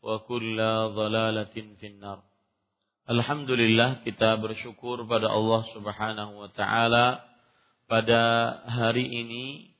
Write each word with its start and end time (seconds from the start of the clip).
wa 0.00 0.16
kulla 0.24 0.88
dhalalatin 0.96 1.76
finnar. 1.76 2.24
Alhamdulillah 3.04 4.00
kita 4.00 4.40
bersyukur 4.40 5.04
pada 5.04 5.28
Allah 5.28 5.60
Subhanahu 5.76 6.40
wa 6.40 6.48
taala 6.56 7.20
pada 7.84 8.20
hari 8.64 9.04
ini 9.04 9.76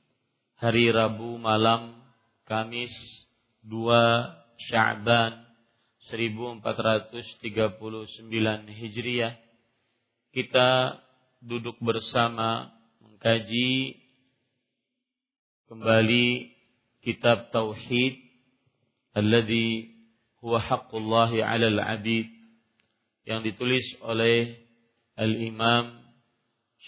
hari 0.61 0.93
Rabu 0.93 1.41
malam 1.41 1.97
Kamis 2.45 2.93
2 3.65 4.69
Sya'ban 4.69 5.41
1439 6.11 8.69
Hijriah 8.69 9.33
kita 10.35 11.01
duduk 11.41 11.81
bersama 11.81 12.69
mengkaji 13.01 13.97
kembali 15.71 16.51
kitab 17.01 17.49
tauhid 17.55 18.19
alladhi 19.15 19.90
huwa 20.41 20.57
haqqullahi 20.57 21.45
'alal 21.45 21.79
'abid 21.79 22.27
yang 23.29 23.45
ditulis 23.45 23.85
oleh 24.01 24.57
Al-Imam 25.13 26.01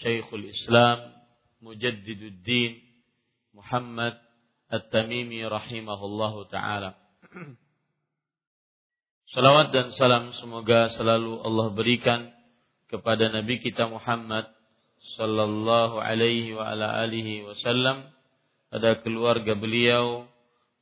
Syekhul 0.02 0.50
Islam 0.50 1.14
Mujaddiduddin 1.62 2.82
Muhammad 3.54 4.18
At-Tamimi 4.66 5.46
rahimahullahu 5.46 6.50
taala. 6.50 6.98
Salawat 9.32 9.70
dan 9.70 9.94
salam 9.94 10.34
semoga 10.36 10.90
selalu 10.92 11.40
Allah 11.40 11.66
berikan 11.72 12.20
kepada 12.90 13.30
Nabi 13.32 13.62
kita 13.62 13.88
Muhammad 13.88 14.50
sallallahu 15.16 16.02
alaihi 16.02 16.52
wa 16.52 16.68
ala 16.68 17.00
alihi 17.06 17.46
wasallam 17.46 18.04
pada 18.68 18.98
keluarga 19.00 19.54
beliau, 19.54 20.26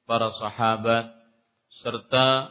para 0.09 0.33
sahabat 0.41 1.12
serta 1.84 2.50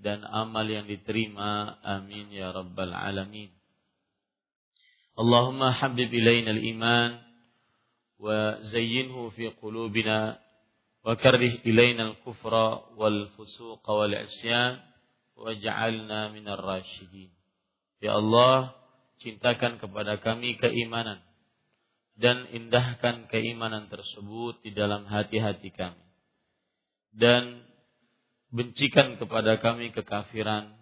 dan 0.00 0.24
amal 0.24 0.64
yang 0.64 0.88
diterima. 0.88 1.78
Amin 1.84 2.32
ya 2.32 2.50
rabbal 2.50 2.92
alamin. 2.92 3.52
Allahumma 5.14 5.76
habib 5.76 6.08
ilaina 6.08 6.56
al-iman 6.56 7.20
wa 8.16 8.56
zayyinhu 8.72 9.32
fi 9.36 9.52
qulubina 9.60 10.40
wa 11.04 11.12
karrih 11.16 11.60
ilaina 11.64 12.12
al-kufra 12.12 12.96
wal 12.96 13.28
fusuq 13.36 13.84
wal 13.84 14.12
isyan 14.12 14.80
waj'alna 15.36 16.32
minar 16.32 16.60
rasyidin. 16.60 17.32
Ya 18.00 18.16
Allah, 18.16 18.72
cintakan 19.20 19.76
kepada 19.76 20.16
kami 20.20 20.56
keimanan 20.56 21.20
dan 22.16 22.48
indahkan 22.52 23.28
keimanan 23.32 23.88
tersebut 23.88 24.60
di 24.60 24.72
dalam 24.76 25.08
hati-hati 25.08 25.72
kami. 25.72 26.04
Dan 27.16 27.64
bencikan 28.50 29.14
kepada 29.16 29.62
kami 29.62 29.94
kekafiran, 29.94 30.74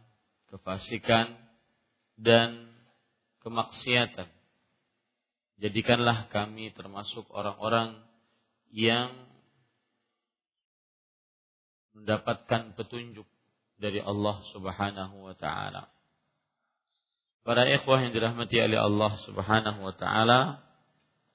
kefasikan, 0.48 1.36
dan 2.16 2.72
kemaksiatan. 3.44 4.26
Jadikanlah 5.58 6.32
kami 6.32 6.72
termasuk 6.72 7.28
orang-orang 7.30 7.98
yang 8.72 9.10
mendapatkan 11.94 12.78
petunjuk 12.78 13.26
dari 13.78 13.98
Allah 14.02 14.38
Subhanahu 14.54 15.28
wa 15.28 15.34
taala. 15.34 15.90
Para 17.42 17.64
ikhwah 17.64 18.04
yang 18.04 18.12
dirahmati 18.12 18.60
oleh 18.60 18.78
Allah 18.78 19.12
Subhanahu 19.24 19.80
wa 19.82 19.94
taala, 19.96 20.62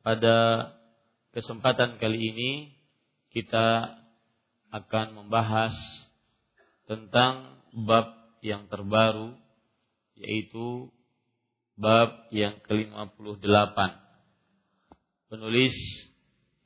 pada 0.03 0.69
kesempatan 1.33 1.97
kali 1.97 2.19
ini 2.19 2.51
kita 3.33 3.97
akan 4.69 5.25
membahas 5.25 5.73
tentang 6.93 7.57
bab 7.73 8.37
yang 8.45 8.69
terbaru 8.69 9.33
yaitu 10.13 10.93
bab 11.73 12.29
yang 12.29 12.61
ke-58. 12.69 13.77
Penulis 15.25 15.73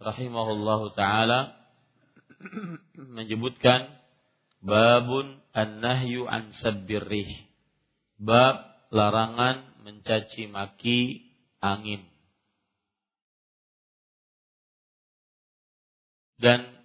rahimahullahu 0.03 0.91
taala 0.91 1.55
menyebutkan 3.15 3.87
babun 4.59 5.39
an-nahyu 5.55 6.27
an 6.27 6.51
sabbirrih. 6.51 7.47
Bab 8.19 8.67
larangan 8.91 9.79
mencaci 9.87 10.51
maki 10.51 11.31
angin. 11.63 12.03
Dan 16.37 16.76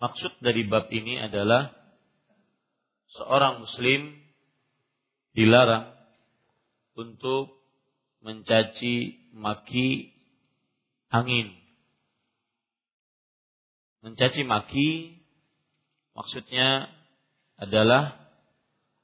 Maksud 0.00 0.40
dari 0.40 0.64
bab 0.64 0.88
ini 0.88 1.20
adalah 1.20 1.76
seorang 3.12 3.60
muslim 3.60 4.16
dilarang 5.36 5.92
untuk 6.96 7.60
mencaci 8.24 9.28
maki 9.36 10.16
angin. 11.12 11.52
Mencaci 14.00 14.40
maki 14.48 15.20
maksudnya 16.16 16.88
adalah 17.60 18.16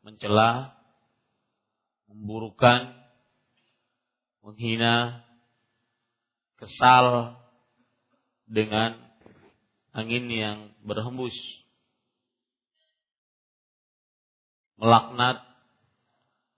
mencela, 0.00 0.72
memburukan, 2.08 2.94
menghina, 4.40 5.26
kesal 6.56 7.37
dengan 8.49 9.06
angin 9.96 10.28
yang 10.28 10.58
berhembus. 10.84 11.34
Melaknat 14.76 15.40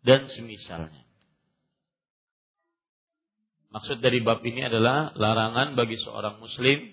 dan 0.02 0.26
semisalnya. 0.26 1.06
Maksud 3.70 4.02
dari 4.02 4.18
bab 4.24 4.42
ini 4.42 4.66
adalah 4.66 5.14
larangan 5.14 5.78
bagi 5.78 5.94
seorang 6.02 6.42
muslim 6.42 6.90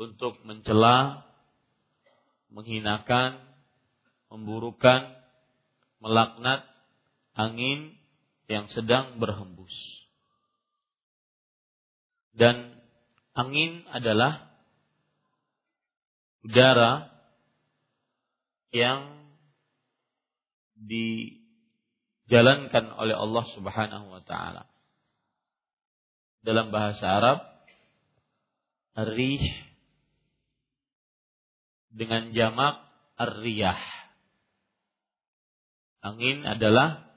untuk 0.00 0.40
mencela, 0.48 1.28
menghinakan, 2.48 3.36
memburukan, 4.32 5.12
melaknat 6.00 6.64
angin 7.36 7.92
yang 8.48 8.70
sedang 8.72 9.20
berhembus. 9.20 9.74
Dan 12.32 12.80
angin 13.36 13.84
adalah 13.90 14.49
udara 16.44 17.08
yang 18.72 19.28
dijalankan 20.80 22.96
oleh 22.96 23.12
Allah 23.12 23.44
Subhanahu 23.52 24.08
wa 24.08 24.24
taala. 24.24 24.64
Dalam 26.40 26.72
bahasa 26.72 27.04
Arab 27.04 27.44
rih 28.96 29.44
dengan 31.92 32.32
jamak 32.32 32.80
ar-riyah. 33.20 33.76
Angin 36.00 36.48
adalah 36.48 37.12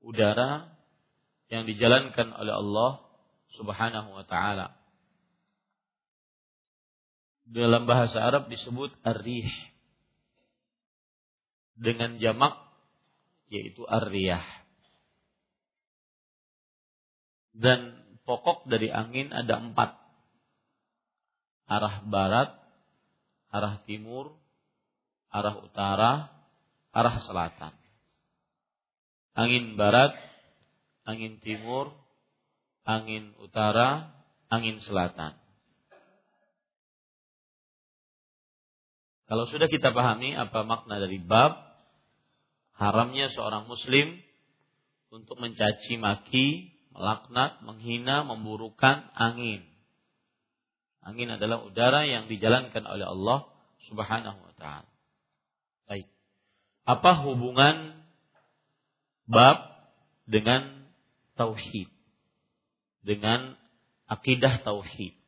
udara 0.00 0.72
yang 1.52 1.68
dijalankan 1.68 2.32
oleh 2.32 2.56
Allah 2.56 3.04
Subhanahu 3.58 4.16
wa 4.16 4.24
taala. 4.24 4.79
Dalam 7.50 7.82
bahasa 7.82 8.22
Arab 8.22 8.46
disebut 8.46 8.94
ar-rih 9.02 9.50
dengan 11.74 12.20
jamak 12.22 12.54
yaitu 13.50 13.82
ar-riyah. 13.90 14.46
Dan 17.50 17.98
pokok 18.22 18.70
dari 18.70 18.94
angin 18.94 19.34
ada 19.34 19.58
empat. 19.58 19.98
Arah 21.66 22.06
barat, 22.06 22.54
arah 23.50 23.82
timur, 23.82 24.38
arah 25.34 25.58
utara, 25.58 26.30
arah 26.94 27.16
selatan. 27.26 27.74
Angin 29.34 29.74
barat, 29.74 30.14
angin 31.02 31.42
timur, 31.42 31.90
angin 32.86 33.34
utara, 33.42 34.14
angin 34.46 34.78
selatan. 34.82 35.39
Kalau 39.30 39.46
sudah 39.46 39.70
kita 39.70 39.94
pahami 39.94 40.34
apa 40.34 40.66
makna 40.66 40.98
dari 40.98 41.22
bab, 41.22 41.54
haramnya 42.74 43.30
seorang 43.30 43.70
muslim 43.70 44.18
untuk 45.14 45.38
mencaci 45.38 45.94
maki, 46.02 46.74
melaknat, 46.90 47.62
menghina, 47.62 48.26
memburukan 48.26 49.06
angin. 49.14 49.62
Angin 51.06 51.38
adalah 51.38 51.62
udara 51.62 52.10
yang 52.10 52.26
dijalankan 52.26 52.82
oleh 52.82 53.06
Allah 53.06 53.46
Subhanahu 53.86 54.34
wa 54.34 54.54
taala. 54.58 54.90
Baik. 55.86 56.10
Apa 56.82 57.22
hubungan 57.22 58.02
bab 59.30 59.78
dengan 60.26 60.90
tauhid? 61.38 61.86
Dengan 63.06 63.54
akidah 64.10 64.58
tauhid. 64.66 65.19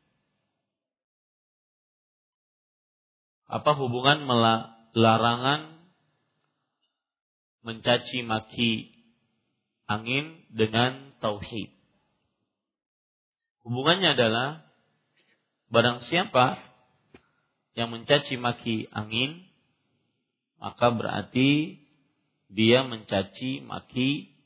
Apa 3.53 3.77
hubungan 3.77 4.25
larangan 4.97 5.77
mencaci 7.61 8.25
maki 8.25 8.89
angin 9.85 10.41
dengan 10.49 11.13
tauhid? 11.21 11.69
Hubungannya 13.61 14.17
adalah 14.17 14.73
Barang 15.73 16.05
siapa 16.05 16.61
yang 17.73 17.89
mencaci 17.89 18.37
maki 18.37 18.85
angin, 18.93 19.41
maka 20.61 20.93
berarti 20.93 21.81
dia 22.45 22.85
mencaci 22.85 23.65
maki 23.65 24.37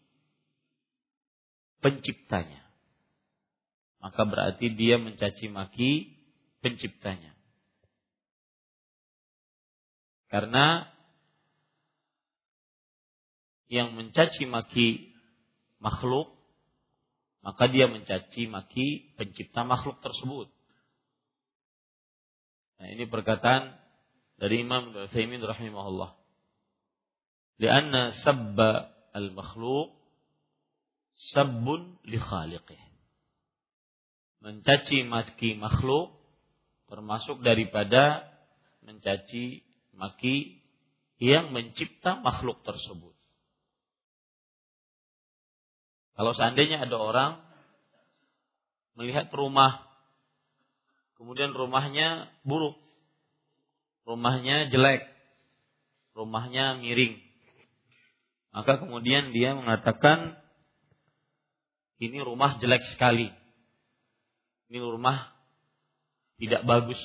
penciptanya. 1.83 2.63
Maka 3.99 4.23
berarti 4.23 4.71
dia 4.71 4.95
mencaci 4.95 5.51
maki 5.51 6.15
penciptanya. 6.63 7.35
Karena 10.27 10.87
yang 13.67 13.95
mencaci 13.95 14.47
maki 14.47 15.11
makhluk, 15.79 16.31
maka 17.43 17.67
dia 17.71 17.87
mencaci 17.87 18.47
maki 18.47 19.15
pencipta 19.15 19.63
makhluk 19.63 19.99
tersebut. 20.03 20.51
Nah, 22.77 22.87
ini 22.91 23.07
perkataan 23.07 23.75
dari 24.37 24.61
Imam 24.63 24.93
Utsaimin 24.93 25.41
rahimahullah. 25.41 26.13
Lianna 27.57 28.13
sabba 28.21 28.93
al-makhluq 29.17 29.97
sabbun 31.33 31.97
li 32.05 32.21
khaliqih. 32.21 32.77
Mencaci 34.45 35.01
maki 35.09 35.57
makhluk 35.57 36.13
termasuk 36.85 37.41
daripada 37.41 38.29
mencaci 38.85 39.66
maki 39.97 40.61
yang 41.17 41.49
mencipta 41.49 42.21
makhluk 42.21 42.61
tersebut. 42.61 43.17
Kalau 46.17 46.33
seandainya 46.33 46.85
ada 46.85 46.97
orang 46.97 47.31
melihat 48.97 49.29
rumah 49.33 49.85
kemudian 51.17 51.53
rumahnya 51.53 52.29
buruk, 52.45 52.77
rumahnya 54.05 54.69
jelek, 54.69 55.05
rumahnya 56.17 56.81
miring. 56.81 57.21
Maka 58.53 58.81
kemudian 58.81 59.29
dia 59.33 59.53
mengatakan, 59.53 60.33
ini 62.01 62.17
rumah 62.25 62.57
jelek 62.57 62.81
sekali. 62.93 63.29
Ini 64.69 64.81
rumah 64.81 65.29
tidak 66.41 66.65
bagus. 66.65 67.01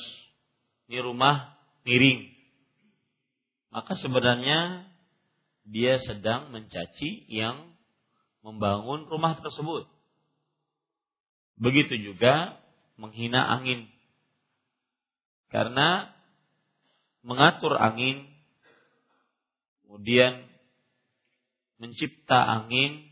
Ini 0.89 1.05
rumah 1.05 1.53
miring. 1.85 2.32
Maka 3.73 3.97
sebenarnya 3.97 4.85
dia 5.65 5.97
sedang 6.05 6.53
mencaci 6.53 7.25
yang 7.33 7.73
membangun 8.45 9.09
rumah 9.09 9.39
tersebut. 9.41 9.89
Begitu 11.57 12.13
juga 12.13 12.59
menghina 13.01 13.47
angin. 13.49 13.87
Karena 15.49 16.11
mengatur 17.23 17.79
angin, 17.79 18.27
kemudian 19.85 20.43
mencipta 21.79 22.41
angin, 22.45 23.09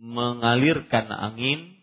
mengalirkan 0.00 1.12
angin, 1.12 1.76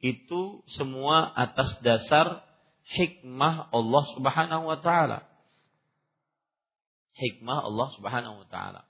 itu 0.00 0.66
semua 0.74 1.30
atas 1.36 1.78
dasar 1.84 2.42
hikmah 2.88 3.70
Allah 3.70 4.04
Subhanahu 4.16 4.64
wa 4.66 4.78
taala. 4.80 5.27
Hikmah 7.18 7.66
Allah 7.66 7.88
Subhanahu 7.98 8.46
wa 8.46 8.48
taala. 8.48 8.86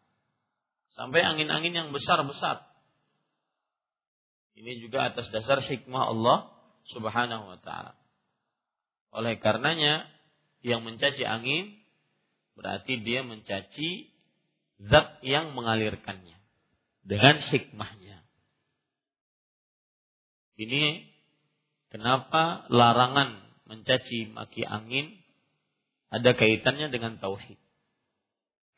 Sampai 0.92 1.25
angin-angin 1.25 1.73
yang 1.73 1.88
besar-besar. 1.97 2.68
Ini 4.58 4.82
juga 4.82 5.08
atas 5.08 5.30
dasar 5.30 5.62
hikmah 5.62 6.12
Allah 6.12 6.50
Subhanahu 6.90 7.44
wa 7.54 7.58
taala. 7.62 7.94
Oleh 9.14 9.38
karenanya 9.40 10.04
yang 10.61 10.82
mencaci 10.82 11.23
angin 11.23 11.78
berarti 12.58 13.00
dia 13.06 13.23
mencaci 13.23 14.11
zat 14.90 15.23
yang 15.23 15.54
mengalirkannya 15.54 16.37
dengan 17.06 17.38
hikmahnya. 17.38 18.26
Ini 20.58 21.06
kenapa 21.94 22.66
larangan 22.66 23.38
mencaci 23.70 24.35
maki 24.35 24.66
angin 24.66 25.14
ada 26.11 26.35
kaitannya 26.35 26.90
dengan 26.90 27.23
tauhid. 27.23 27.61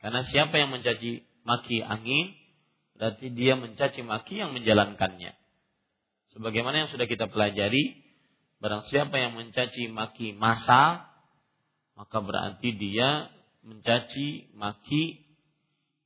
Karena 0.01 0.25
siapa 0.25 0.57
yang 0.57 0.73
mencaci 0.73 1.25
maki 1.45 1.85
angin, 1.85 2.33
berarti 2.97 3.33
dia 3.33 3.57
mencaci 3.57 4.01
maki 4.01 4.41
yang 4.41 4.57
menjalankannya. 4.57 5.37
Sebagaimana 6.33 6.85
yang 6.85 6.91
sudah 6.93 7.05
kita 7.05 7.29
pelajari, 7.29 8.01
barang 8.65 8.89
siapa 8.89 9.17
yang 9.21 9.37
mencaci 9.37 9.93
maki 9.93 10.33
masa, 10.33 11.09
maka 11.97 12.19
berarti 12.25 12.73
dia 12.77 13.29
mencaci 13.61 14.57
maki 14.57 15.21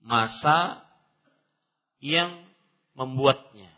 masa 0.03 0.83
yang 2.03 2.43
membuatnya. 2.99 3.71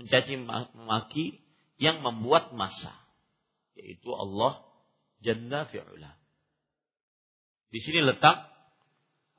Mencaci 0.00 0.40
maki 0.76 1.44
yang 1.76 2.00
membuat 2.00 2.56
masa. 2.56 2.96
Yaitu 3.76 4.08
Allah 4.16 4.64
Jalla 5.22 5.70
fi'ula. 5.70 6.18
Di 7.70 7.78
sini 7.78 8.02
letak 8.02 8.51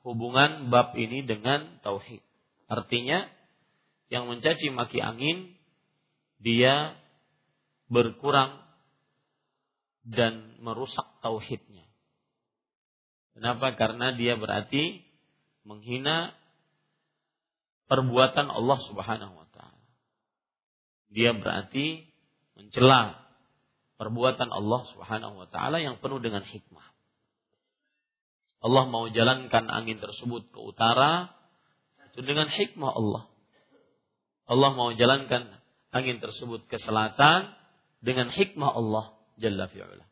hubungan 0.04 0.68
bab 0.68 0.92
ini 0.94 1.24
dengan 1.24 1.80
tauhid. 1.80 2.20
Artinya 2.68 3.26
yang 4.12 4.28
mencaci 4.28 4.68
maki 4.68 5.00
angin 5.00 5.56
dia 6.38 6.94
berkurang 7.88 8.60
dan 10.04 10.60
merusak 10.60 11.08
tauhidnya. 11.24 11.88
Kenapa? 13.34 13.74
Karena 13.74 14.12
dia 14.14 14.36
berarti 14.36 15.02
menghina 15.64 16.36
perbuatan 17.88 18.52
Allah 18.52 18.78
Subhanahu 18.84 19.34
wa 19.34 19.48
taala. 19.50 19.84
Dia 21.10 21.32
berarti 21.32 22.04
mencela 22.54 23.16
perbuatan 23.96 24.52
Allah 24.52 24.84
Subhanahu 24.92 25.34
wa 25.40 25.48
taala 25.48 25.80
yang 25.80 25.98
penuh 25.98 26.20
dengan 26.20 26.44
hikmah. 26.44 26.93
Allah 28.64 28.88
mau 28.88 29.04
jalankan 29.12 29.68
angin 29.68 30.00
tersebut 30.00 30.48
ke 30.48 30.58
utara 30.58 31.36
itu 32.16 32.24
dengan 32.24 32.48
hikmah 32.48 32.96
Allah. 32.96 33.28
Allah 34.48 34.70
mau 34.72 34.88
jalankan 34.96 35.52
angin 35.92 36.16
tersebut 36.24 36.64
ke 36.72 36.80
selatan 36.80 37.52
dengan 38.00 38.32
hikmah 38.32 38.72
Allah 38.72 39.14
Jalla 39.34 39.66
fi'ala. 39.66 40.06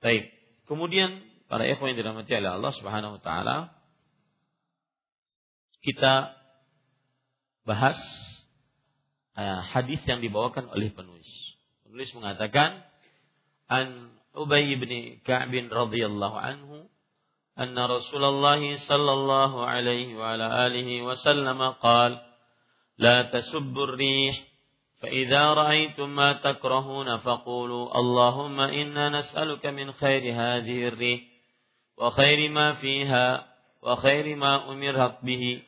Baik. 0.00 0.32
Kemudian 0.64 1.20
para 1.48 1.68
ikhwan 1.68 1.92
yang 1.92 2.00
dirahmati 2.00 2.32
oleh 2.32 2.52
Allah 2.56 2.72
Subhanahu 2.72 3.20
wa 3.20 3.22
taala 3.22 3.56
kita 5.84 6.32
bahas 7.68 8.00
uh, 9.36 9.60
hadis 9.76 10.00
yang 10.08 10.24
dibawakan 10.24 10.72
oleh 10.72 10.88
penulis. 10.88 11.28
Penulis 11.84 12.08
mengatakan 12.16 12.80
an 13.68 14.08
Ubay 14.34 14.74
bin 14.76 15.20
Ka'b 15.22 15.54
radhiyallahu 15.54 16.36
anhu 16.36 16.90
anna 17.56 17.86
Rasulullah 17.86 18.58
sallallahu 18.58 19.62
alaihi 19.62 20.18
wa 20.18 20.34
ala 20.34 20.66
alihi 20.66 21.06
wasallam 21.06 21.58
qala 21.78 22.22
la 22.98 23.30
tasubbu 23.30 23.94
ar-rih 23.94 24.34
فإذا 25.04 25.54
رأيتم 25.54 26.16
ما 26.16 26.32
تكرهون 26.32 27.16
فقولوا 27.16 27.98
اللهم 27.98 28.60
إنا 28.60 29.08
نسألك 29.08 29.66
من 29.66 29.92
خير 29.92 30.32
هذه 30.32 30.88
الريح 30.88 31.20
وخير 31.96 32.50
ما 32.50 32.72
فيها 32.72 33.54
وخير 33.82 34.36
ما 34.36 34.72
أمرت 34.72 35.18
به 35.22 35.62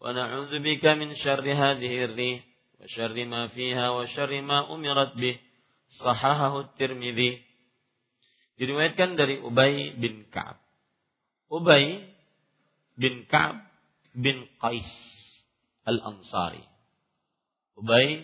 ونعوذ 0.00 0.58
بك 0.58 0.84
من 0.86 1.14
شر 1.14 1.40
هذه 1.40 2.04
الريح 2.04 2.40
وشر 2.82 3.24
ما 3.24 3.46
فيها 3.46 3.90
وشر 3.90 4.40
ما 4.40 4.74
أمرت 4.74 5.16
به. 5.16 5.38
صححه 5.88 6.60
الترمذي. 6.60 7.51
Diriwayatkan 8.62 9.18
dari 9.18 9.42
Ubay 9.42 9.98
bin 9.98 10.30
Ka'ab. 10.30 10.62
Ubay 11.50 11.98
bin 12.94 13.26
Ka'ab 13.26 13.58
bin 14.14 14.46
Qais 14.62 14.86
Al-Ansari. 15.82 16.62
Ubay 17.74 18.22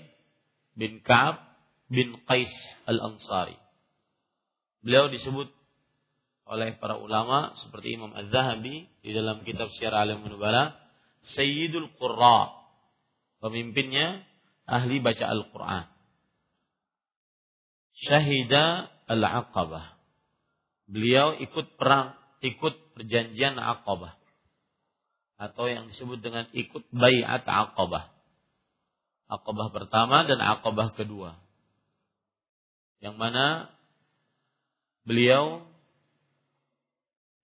bin 0.78 1.02
Ka'ab 1.02 1.42
bin 1.90 2.22
Qais 2.22 2.54
Al-Ansari. 2.86 3.58
Beliau 4.86 5.10
disebut 5.10 5.50
oleh 6.46 6.78
para 6.78 7.02
ulama 7.02 7.58
seperti 7.58 7.98
Imam 7.98 8.14
Az-Zahabi 8.14 8.86
di 9.02 9.10
dalam 9.10 9.42
kitab 9.42 9.74
Syiar 9.74 10.06
Alam 10.06 10.22
Nubala 10.22 10.78
Sayyidul 11.34 11.98
Qurra 11.98 12.54
pemimpinnya 13.42 14.22
ahli 14.70 15.02
baca 15.02 15.26
Al-Qur'an. 15.26 15.90
Syahida 18.06 18.86
Al-Aqabah 19.10 19.97
beliau 20.88 21.36
ikut 21.36 21.76
perang 21.76 22.18
ikut 22.42 22.94
perjanjian 22.94 23.58
Aqabah. 23.58 24.14
Atau 25.38 25.70
yang 25.70 25.86
disebut 25.86 26.18
dengan 26.18 26.50
ikut 26.50 26.90
bayat 26.90 27.46
Aqabah. 27.46 28.10
Aqabah 29.30 29.68
pertama 29.70 30.26
dan 30.26 30.42
Aqabah 30.42 30.98
kedua. 30.98 31.38
Yang 32.98 33.14
mana 33.14 33.46
beliau 35.06 35.62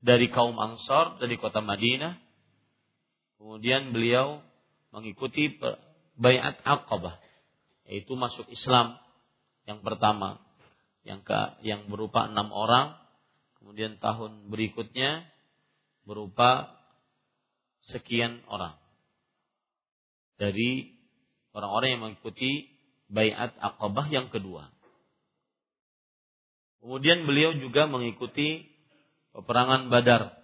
dari 0.02 0.26
kaum 0.28 0.58
Ansar 0.58 1.22
dari 1.22 1.38
kota 1.38 1.62
Madinah. 1.62 2.18
Kemudian 3.38 3.94
beliau 3.94 4.42
mengikuti 4.90 5.54
bayat 6.18 6.58
Aqabah 6.66 7.22
yaitu 7.84 8.16
masuk 8.16 8.48
Islam 8.50 8.98
yang 9.68 9.84
pertama. 9.84 10.42
Yang 11.04 11.20
ke 11.28 11.40
yang 11.68 11.84
berupa 11.92 12.24
enam 12.32 12.48
orang 12.48 13.03
kemudian 13.64 13.96
tahun 13.96 14.52
berikutnya 14.52 15.24
berupa 16.04 16.68
sekian 17.88 18.44
orang 18.44 18.76
dari 20.36 20.92
orang-orang 21.56 21.88
yang 21.96 22.02
mengikuti 22.04 22.68
bayat 23.08 23.56
Aqabah 23.56 24.04
yang 24.12 24.28
kedua. 24.28 24.68
Kemudian 26.84 27.24
beliau 27.24 27.56
juga 27.56 27.88
mengikuti 27.88 28.68
peperangan 29.32 29.88
Badar 29.88 30.36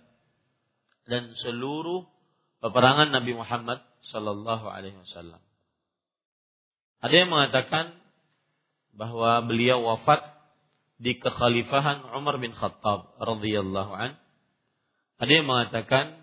dan 1.04 1.36
seluruh 1.44 2.08
peperangan 2.64 3.12
Nabi 3.12 3.36
Muhammad 3.36 3.84
sallallahu 4.08 4.64
alaihi 4.64 4.96
wasallam. 4.96 5.44
Ada 7.04 7.14
yang 7.20 7.28
mengatakan 7.28 7.92
bahwa 8.96 9.44
beliau 9.44 9.84
wafat 9.84 10.39
di 11.00 11.16
kekhalifahan 11.16 12.12
Umar 12.12 12.36
bin 12.36 12.52
Khattab 12.52 13.16
radhiyallahu 13.16 13.92
an. 13.96 14.20
Ada 15.16 15.40
yang 15.40 15.48
mengatakan 15.48 16.20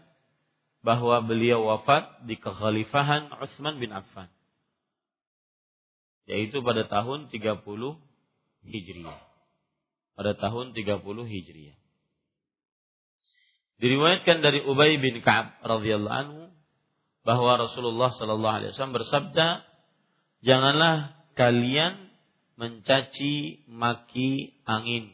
bahwa 0.85 1.25
beliau 1.25 1.65
wafat 1.65 2.29
di 2.29 2.37
kekhalifahan 2.37 3.33
Utsman 3.41 3.81
bin 3.81 3.89
Affan. 3.89 4.29
Yaitu 6.29 6.61
pada 6.61 6.85
tahun 6.85 7.33
30 7.33 7.65
Hijriah. 8.69 9.21
Pada 10.13 10.37
tahun 10.37 10.77
30 10.77 11.01
Hijriah. 11.25 11.77
Diriwayatkan 13.77 14.41
dari 14.41 14.61
Ubay 14.65 14.97
bin 14.97 15.21
Ka'ab 15.21 15.61
radhiyallahu 15.61 16.17
anhu 16.17 16.41
bahwa 17.21 17.61
Rasulullah 17.61 18.09
sallallahu 18.13 18.55
alaihi 18.61 18.69
wasallam 18.73 18.97
bersabda, 18.97 19.47
"Janganlah 20.41 21.13
kalian 21.37 22.06
mencaci 22.57 23.63
maki 23.69 24.59
angin." 24.65 25.13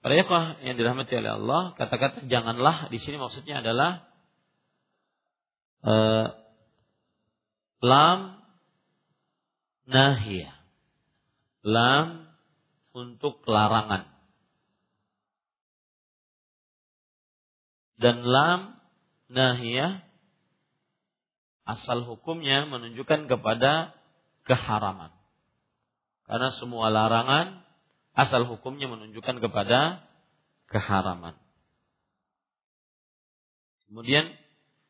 Para 0.00 0.20
yang 0.60 0.76
dirahmati 0.76 1.16
oleh 1.16 1.32
Allah, 1.32 1.62
kata-kata 1.80 2.28
janganlah 2.28 2.92
di 2.92 3.00
sini 3.00 3.16
maksudnya 3.16 3.64
adalah 3.64 4.04
uh, 5.80 6.28
lam 7.80 8.36
nahiyah. 9.88 10.52
Lam 11.64 12.28
untuk 12.92 13.40
larangan. 13.48 14.14
dan 18.04 18.20
lam 18.20 18.60
nahiyah 19.32 20.04
asal 21.64 22.04
hukumnya 22.04 22.68
menunjukkan 22.68 23.30
kepada 23.30 23.96
keharaman. 24.44 25.08
Karena 26.24 26.48
semua 26.56 26.88
larangan 26.88 27.60
asal 28.16 28.48
hukumnya 28.48 28.88
menunjukkan 28.88 29.42
kepada 29.44 30.04
keharaman. 30.72 31.36
Kemudian 33.86 34.32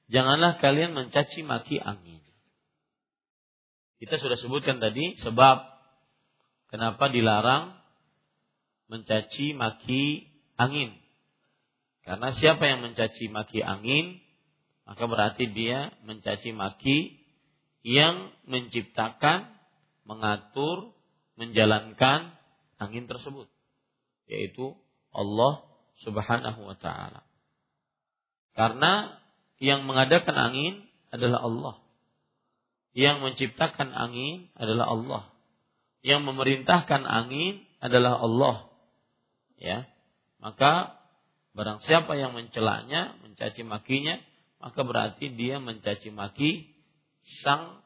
janganlah 0.08 0.62
kalian 0.62 0.94
mencaci 0.94 1.42
maki 1.42 1.82
angin. 1.82 2.22
Kita 3.98 4.20
sudah 4.20 4.38
sebutkan 4.38 4.78
tadi 4.78 5.18
sebab 5.20 5.64
kenapa 6.70 7.10
dilarang 7.10 7.74
mencaci 8.88 9.56
maki 9.56 10.30
angin. 10.54 10.94
Karena 12.04 12.30
siapa 12.36 12.68
yang 12.68 12.84
mencaci 12.84 13.32
maki 13.32 13.64
angin, 13.64 14.20
maka 14.84 15.08
berarti 15.08 15.48
dia 15.50 15.90
mencaci 16.04 16.52
maki 16.52 17.16
yang 17.84 18.32
menciptakan, 18.44 19.52
mengatur, 20.04 20.93
menjalankan 21.34 22.34
angin 22.78 23.06
tersebut, 23.10 23.50
yaitu 24.30 24.74
Allah 25.14 25.62
Subhanahu 26.02 26.66
wa 26.66 26.76
taala. 26.78 27.22
Karena 28.54 29.18
yang 29.58 29.86
mengadakan 29.86 30.34
angin 30.34 30.74
adalah 31.10 31.42
Allah. 31.42 31.74
Yang 32.94 33.16
menciptakan 33.22 33.90
angin 33.90 34.50
adalah 34.54 34.86
Allah. 34.90 35.22
Yang 36.02 36.20
memerintahkan 36.30 37.02
angin 37.02 37.66
adalah 37.82 38.22
Allah. 38.22 38.70
Ya. 39.58 39.90
Maka 40.38 40.98
barang 41.54 41.82
siapa 41.82 42.14
yang 42.14 42.34
mencelanya, 42.34 43.18
mencaci 43.22 43.66
makinya, 43.66 44.18
maka 44.62 44.82
berarti 44.82 45.34
dia 45.34 45.58
mencaci 45.58 46.10
maki 46.14 46.70
sang 47.42 47.82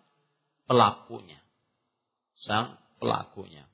pelakunya. 0.69 1.41
Sang 2.45 2.77
pelakunya. 2.99 3.65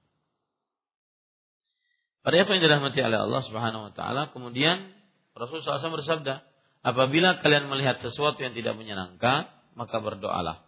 Pada 2.25 2.41
apa 2.41 2.51
yang 2.57 2.63
dirahmati 2.65 3.05
oleh 3.05 3.21
Allah 3.21 3.43
Subhanahu 3.45 3.83
wa 3.89 3.93
taala, 3.93 4.33
kemudian 4.33 4.97
Rasulullah 5.37 5.77
SAW 5.77 6.01
bersabda, 6.01 6.41
apabila 6.81 7.45
kalian 7.45 7.69
melihat 7.69 8.01
sesuatu 8.01 8.41
yang 8.41 8.57
tidak 8.57 8.81
menyenangkan, 8.81 9.51
maka 9.77 9.97
berdoalah. 10.01 10.65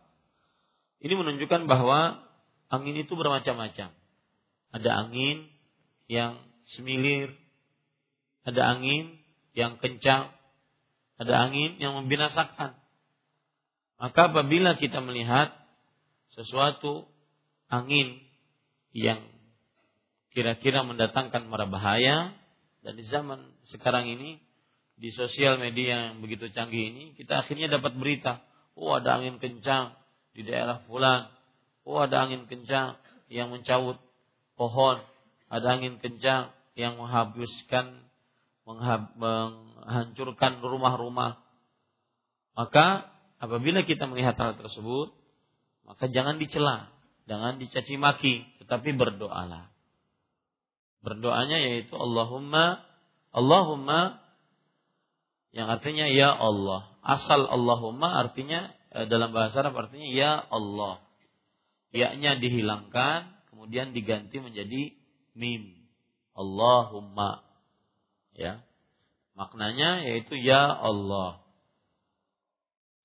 Ini 1.00 1.16
menunjukkan 1.16 1.64
bahwa 1.64 2.20
angin 2.68 2.98
itu 2.98 3.14
bermacam-macam. 3.16 3.88
Ada 4.75 4.90
angin 5.06 5.48
yang 6.10 6.42
semilir, 6.76 7.32
ada 8.42 8.76
angin 8.76 9.16
yang 9.56 9.80
kencang, 9.80 10.34
ada 11.16 11.34
angin 11.40 11.80
yang 11.80 11.96
membinasakan. 11.96 12.76
Maka 13.96 14.20
apabila 14.28 14.76
kita 14.76 15.00
melihat 15.00 15.56
sesuatu 16.36 17.08
angin 17.72 18.25
yang 18.97 19.21
kira-kira 20.33 20.81
mendatangkan 20.81 21.45
mara 21.45 21.69
bahaya. 21.69 22.33
Dan 22.81 22.97
di 22.97 23.05
zaman 23.12 23.45
sekarang 23.69 24.09
ini 24.09 24.41
di 24.97 25.12
sosial 25.12 25.61
media 25.61 26.09
yang 26.09 26.25
begitu 26.25 26.49
canggih 26.57 26.88
ini 26.88 27.05
kita 27.12 27.45
akhirnya 27.45 27.69
dapat 27.69 27.93
berita 28.00 28.41
oh 28.73 28.97
ada 28.97 29.21
angin 29.21 29.37
kencang 29.37 29.93
di 30.33 30.47
daerah 30.47 30.81
fulan. 30.88 31.29
Oh 31.85 32.00
ada 32.00 32.25
angin 32.25 32.49
kencang 32.49 32.97
yang 33.29 33.53
mencabut 33.53 34.00
pohon. 34.57 35.03
Ada 35.53 35.76
angin 35.79 36.00
kencang 36.00 36.55
yang 36.79 36.97
menghabiskan 36.97 38.07
menghancurkan 38.67 40.59
rumah-rumah. 40.65 41.38
Maka 42.57 43.12
apabila 43.38 43.85
kita 43.85 44.09
melihat 44.09 44.35
hal 44.41 44.57
tersebut 44.57 45.12
maka 45.87 46.11
jangan 46.11 46.41
dicela 46.41 46.91
jangan 47.26 47.59
dicaci 47.59 47.99
maki 47.99 48.47
tetapi 48.62 48.95
berdoalah 48.95 49.76
Berdoanya 51.06 51.62
yaitu 51.62 51.95
Allahumma 51.95 52.83
Allahumma 53.30 54.18
yang 55.54 55.71
artinya 55.71 56.11
ya 56.11 56.35
Allah. 56.35 56.90
Asal 57.06 57.47
Allahumma 57.47 58.26
artinya 58.26 58.75
eh, 58.90 59.06
dalam 59.06 59.30
bahasa 59.30 59.62
Arab 59.62 59.78
artinya 59.78 60.09
ya 60.11 60.33
Allah. 60.50 60.99
Ya-nya 61.95 62.42
dihilangkan 62.42 63.30
kemudian 63.54 63.95
diganti 63.95 64.42
menjadi 64.42 64.99
mim. 65.38 65.78
Allahumma. 66.35 67.47
Ya. 68.35 68.66
Maknanya 69.38 70.11
yaitu 70.11 70.35
ya 70.42 70.75
Allah. 70.75 71.38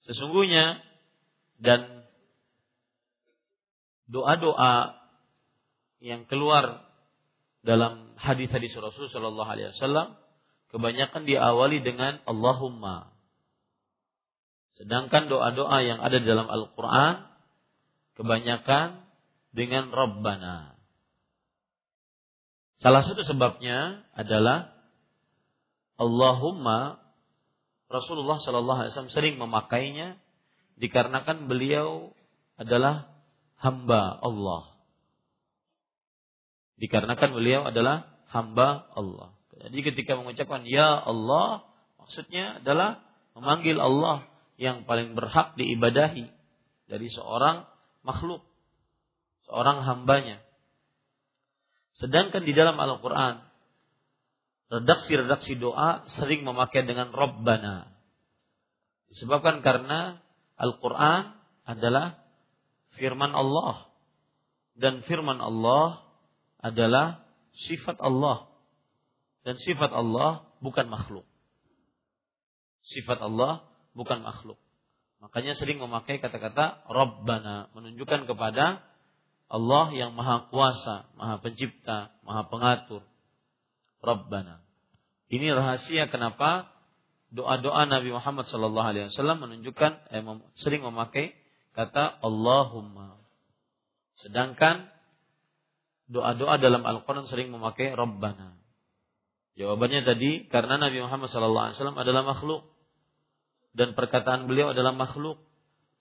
Sesungguhnya 0.09 0.81
dan 1.61 1.85
doa-doa 4.11 4.99
yang 6.03 6.27
keluar 6.27 6.83
dalam 7.63 8.11
hadis-hadis 8.19 8.75
Rasul 8.75 9.07
Shallallahu 9.07 9.47
Alaihi 9.47 9.71
Wasallam 9.71 10.19
kebanyakan 10.75 11.23
diawali 11.23 11.79
dengan 11.79 12.19
Allahumma. 12.27 13.15
Sedangkan 14.75 15.31
doa-doa 15.31 15.77
yang 15.83 16.03
ada 16.03 16.19
dalam 16.19 16.47
Al-Quran 16.49 17.27
kebanyakan 18.19 19.07
dengan 19.55 19.93
Rabbana. 19.93 20.75
Salah 22.81 23.05
satu 23.05 23.21
sebabnya 23.21 24.03
adalah 24.17 24.73
Allahumma 26.01 26.97
Rasulullah 27.91 28.41
Shallallahu 28.41 28.79
Alaihi 28.81 28.91
Wasallam 28.95 29.13
sering 29.13 29.35
memakainya 29.37 30.17
dikarenakan 30.81 31.45
beliau 31.45 32.15
adalah 32.57 33.10
hamba 33.61 34.17
Allah. 34.19 34.73
Dikarenakan 36.81 37.29
beliau 37.37 37.61
adalah 37.69 38.09
hamba 38.33 38.89
Allah. 38.97 39.37
Jadi 39.61 39.93
ketika 39.93 40.17
mengucapkan 40.17 40.65
ya 40.65 40.97
Allah, 40.97 41.61
maksudnya 42.01 42.57
adalah 42.57 43.05
memanggil 43.37 43.77
Allah 43.77 44.25
yang 44.57 44.89
paling 44.89 45.13
berhak 45.13 45.53
diibadahi 45.53 46.25
dari 46.89 47.07
seorang 47.13 47.69
makhluk, 48.01 48.41
seorang 49.45 49.85
hambanya. 49.85 50.41
Sedangkan 52.01 52.41
di 52.41 52.57
dalam 52.57 52.81
Al-Quran, 52.81 53.45
redaksi-redaksi 54.73 55.61
doa 55.61 56.09
sering 56.17 56.41
memakai 56.41 56.81
dengan 56.81 57.13
Rabbana. 57.13 57.93
Disebabkan 59.13 59.61
karena 59.61 60.17
Al-Quran 60.57 61.37
adalah 61.67 62.20
firman 62.97 63.31
Allah. 63.31 63.91
Dan 64.75 65.03
firman 65.05 65.37
Allah 65.37 66.01
adalah 66.63 67.25
sifat 67.67 67.99
Allah. 67.99 68.47
Dan 69.43 69.57
sifat 69.59 69.91
Allah 69.91 70.47
bukan 70.63 70.87
makhluk. 70.87 71.25
Sifat 72.85 73.21
Allah 73.21 73.65
bukan 73.93 74.23
makhluk. 74.25 74.57
Makanya 75.21 75.53
sering 75.53 75.77
memakai 75.77 76.17
kata-kata 76.17 76.87
Rabbana. 76.89 77.69
Menunjukkan 77.77 78.25
kepada 78.25 78.81
Allah 79.51 79.85
yang 79.93 80.15
maha 80.17 80.47
kuasa, 80.49 81.11
maha 81.19 81.37
pencipta, 81.43 82.09
maha 82.25 82.47
pengatur. 82.49 83.05
Rabbana. 84.01 84.65
Ini 85.29 85.53
rahasia 85.53 86.09
kenapa 86.09 86.71
doa-doa 87.31 87.87
Nabi 87.87 88.11
Muhammad 88.11 88.49
Wasallam 88.49 89.39
menunjukkan 89.47 89.91
eh, 90.11 90.21
sering 90.59 90.83
memakai 90.83 91.37
kata 91.73 92.19
Allahumma. 92.23 93.19
Sedangkan 94.19 94.91
doa-doa 96.11 96.59
dalam 96.59 96.83
Al-Quran 96.83 97.25
sering 97.31 97.49
memakai 97.49 97.95
Rabbana. 97.95 98.59
Jawabannya 99.55 100.03
tadi 100.07 100.47
karena 100.47 100.79
Nabi 100.79 101.03
Muhammad 101.03 101.27
SAW 101.31 101.75
adalah 101.75 102.23
makhluk 102.23 102.71
dan 103.71 103.95
perkataan 103.95 104.47
beliau 104.47 104.75
adalah 104.75 104.91
makhluk 104.91 105.39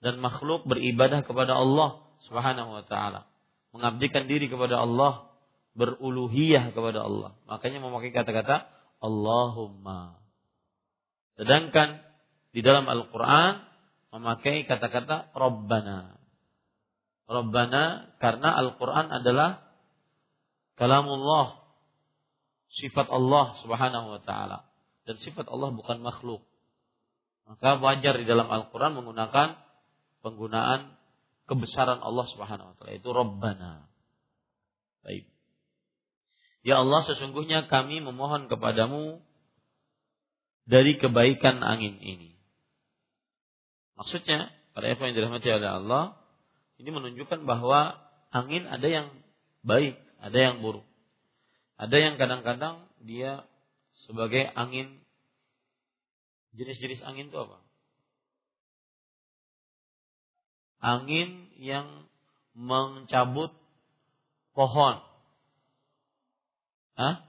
dan 0.03 0.19
makhluk 0.19 0.67
beribadah 0.67 1.23
kepada 1.23 1.55
Allah 1.55 2.03
Subhanahu 2.27 2.69
wa 2.69 2.83
taala, 2.85 3.29
mengabdikan 3.73 4.29
diri 4.29 4.51
kepada 4.51 4.81
Allah, 4.81 5.31
beruluhiyah 5.73 6.75
kepada 6.75 7.05
Allah. 7.05 7.37
Makanya 7.47 7.79
memakai 7.81 8.11
kata-kata 8.11 8.67
Allahumma. 9.01 10.19
Sedangkan 11.39 12.03
di 12.51 12.61
dalam 12.61 12.85
Al-Qur'an 12.85 13.70
memakai 14.11 14.67
kata-kata 14.67 15.31
Rabbana. 15.31 16.19
Rabbana 17.31 18.11
karena 18.19 18.49
Al-Qur'an 18.59 19.07
adalah 19.07 19.63
kalamullah 20.75 21.63
sifat 22.75 23.07
Allah 23.07 23.55
Subhanahu 23.63 24.19
wa 24.19 24.21
taala 24.23 24.67
dan 25.07 25.15
sifat 25.23 25.47
Allah 25.47 25.71
bukan 25.71 26.03
makhluk. 26.03 26.43
Maka 27.47 27.79
wajar 27.79 28.19
di 28.19 28.27
dalam 28.27 28.51
Al-Qur'an 28.51 28.95
menggunakan 28.99 29.55
penggunaan 30.19 30.95
kebesaran 31.47 32.03
Allah 32.03 32.25
Subhanahu 32.35 32.71
wa 32.71 32.75
taala 32.75 32.93
itu 32.99 33.09
Rabbana. 33.09 33.87
Baik. 35.07 35.25
Ya 36.61 36.83
Allah 36.83 37.01
sesungguhnya 37.07 37.65
kami 37.71 38.03
memohon 38.03 38.45
kepadamu 38.45 39.23
dari 40.69 40.99
kebaikan 40.99 41.63
angin 41.65 41.97
ini. 41.97 42.30
Maksudnya, 43.99 44.49
pada 44.71 44.87
apa 44.87 45.01
yang 45.07 45.15
dirahmati 45.15 45.47
oleh 45.51 45.69
Allah, 45.69 46.03
ini 46.81 46.89
menunjukkan 46.89 47.45
bahwa 47.45 47.99
angin 48.31 48.65
ada 48.65 48.87
yang 48.87 49.07
baik, 49.61 49.99
ada 50.17 50.37
yang 50.37 50.63
buruk. 50.63 50.85
Ada 51.77 51.97
yang 51.97 52.15
kadang-kadang 52.17 52.85
dia 53.01 53.45
sebagai 54.05 54.49
angin 54.53 55.01
jenis-jenis 56.53 57.01
angin 57.05 57.29
itu 57.29 57.37
apa? 57.37 57.57
Angin 60.81 61.49
yang 61.61 62.09
mencabut 62.57 63.53
pohon. 64.57 64.97
Hah? 66.97 67.23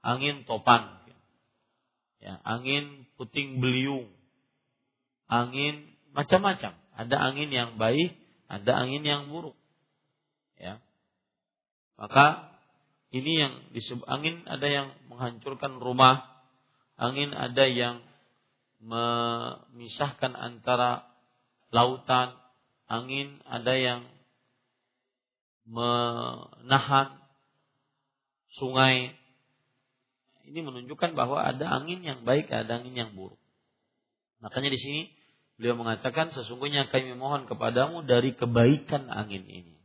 Angin 0.00 0.46
topan. 0.46 1.02
Ya, 2.20 2.38
angin 2.44 3.08
puting 3.16 3.58
beliung. 3.58 4.08
Angin 5.30 5.86
macam-macam. 6.10 6.74
Ada 6.98 7.16
angin 7.30 7.54
yang 7.54 7.78
baik, 7.78 8.18
ada 8.50 8.82
angin 8.82 9.06
yang 9.06 9.30
buruk. 9.30 9.54
Ya. 10.58 10.82
Maka 11.94 12.50
ini 13.14 13.38
yang 13.38 13.54
disebut 13.70 14.04
angin 14.10 14.42
ada 14.50 14.66
yang 14.66 14.88
menghancurkan 15.06 15.78
rumah, 15.78 16.26
angin 16.98 17.30
ada 17.30 17.64
yang 17.70 18.02
memisahkan 18.82 20.34
antara 20.34 21.06
lautan, 21.70 22.34
angin, 22.90 23.38
ada 23.46 23.74
yang 23.78 24.00
menahan 25.68 27.14
sungai. 28.58 29.14
Ini 30.50 30.66
menunjukkan 30.66 31.14
bahwa 31.14 31.46
ada 31.46 31.70
angin 31.70 32.02
yang 32.02 32.26
baik, 32.26 32.50
ada 32.50 32.82
angin 32.82 32.98
yang 32.98 33.10
buruk. 33.14 33.38
Makanya 34.42 34.74
di 34.74 34.80
sini 34.80 35.02
beliau 35.60 35.76
mengatakan 35.76 36.32
sesungguhnya 36.32 36.88
kami 36.88 37.12
mohon 37.20 37.44
kepadamu 37.44 38.00
dari 38.08 38.32
kebaikan 38.32 39.12
angin 39.12 39.44
ini. 39.44 39.76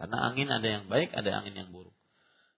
Karena 0.00 0.24
angin 0.24 0.48
ada 0.48 0.64
yang 0.64 0.88
baik, 0.88 1.12
ada 1.12 1.44
angin 1.44 1.52
yang 1.52 1.68
buruk. 1.68 1.92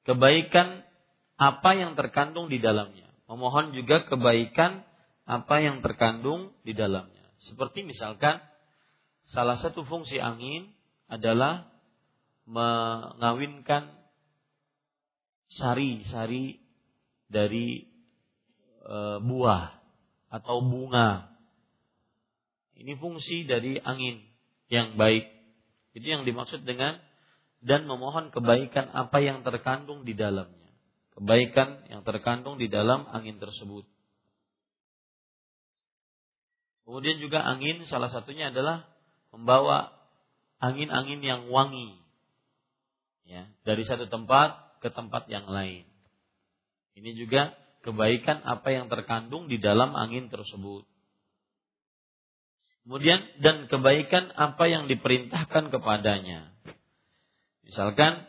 Kebaikan 0.06 0.86
apa 1.34 1.70
yang 1.74 1.98
terkandung 1.98 2.46
di 2.46 2.62
dalamnya. 2.62 3.10
Memohon 3.26 3.74
juga 3.74 4.06
kebaikan 4.06 4.86
apa 5.26 5.60
yang 5.60 5.82
terkandung 5.82 6.54
di 6.62 6.78
dalamnya. 6.78 7.26
Seperti 7.42 7.82
misalkan 7.82 8.38
salah 9.34 9.58
satu 9.58 9.82
fungsi 9.82 10.22
angin 10.22 10.70
adalah 11.10 11.70
mengawinkan 12.48 13.92
sari-sari 15.52 16.58
dari 17.28 17.84
e, 18.82 18.96
buah 19.20 19.78
atau 20.32 20.64
bunga. 20.64 21.37
Ini 22.78 22.94
fungsi 23.02 23.42
dari 23.42 23.82
angin 23.82 24.22
yang 24.70 24.94
baik. 24.94 25.26
Itu 25.98 26.06
yang 26.06 26.22
dimaksud 26.22 26.62
dengan 26.62 27.02
dan 27.58 27.90
memohon 27.90 28.30
kebaikan 28.30 28.94
apa 28.94 29.18
yang 29.18 29.42
terkandung 29.42 30.06
di 30.06 30.14
dalamnya. 30.14 30.70
Kebaikan 31.18 31.90
yang 31.90 32.06
terkandung 32.06 32.62
di 32.62 32.70
dalam 32.70 33.10
angin 33.10 33.42
tersebut. 33.42 33.82
Kemudian 36.88 37.20
juga 37.20 37.44
angin 37.44 37.84
salah 37.90 38.08
satunya 38.08 38.48
adalah 38.48 38.88
membawa 39.34 39.92
angin-angin 40.56 41.20
yang 41.20 41.42
wangi 41.52 42.00
ya 43.28 43.44
dari 43.68 43.84
satu 43.84 44.08
tempat 44.08 44.80
ke 44.80 44.88
tempat 44.88 45.28
yang 45.28 45.44
lain. 45.44 45.84
Ini 46.96 47.12
juga 47.12 47.52
kebaikan 47.84 48.40
apa 48.40 48.72
yang 48.72 48.88
terkandung 48.88 49.52
di 49.52 49.60
dalam 49.60 49.92
angin 49.92 50.32
tersebut. 50.32 50.87
Kemudian 52.88 53.20
dan 53.44 53.68
kebaikan 53.68 54.32
apa 54.32 54.64
yang 54.64 54.88
diperintahkan 54.88 55.68
kepadanya. 55.68 56.56
Misalkan 57.68 58.24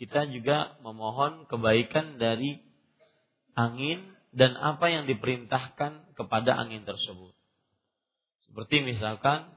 kita 0.00 0.24
juga 0.32 0.80
memohon 0.80 1.44
kebaikan 1.52 2.16
dari 2.16 2.64
angin 3.52 4.08
dan 4.32 4.56
apa 4.56 4.88
yang 4.88 5.04
diperintahkan 5.04 6.16
kepada 6.16 6.56
angin 6.56 6.88
tersebut. 6.88 7.36
Seperti 8.48 8.88
misalkan 8.88 9.52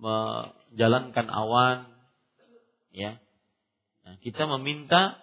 menjalankan 0.00 1.28
awan, 1.28 1.92
ya. 2.96 3.20
Nah, 4.08 4.16
kita 4.24 4.48
meminta 4.56 5.20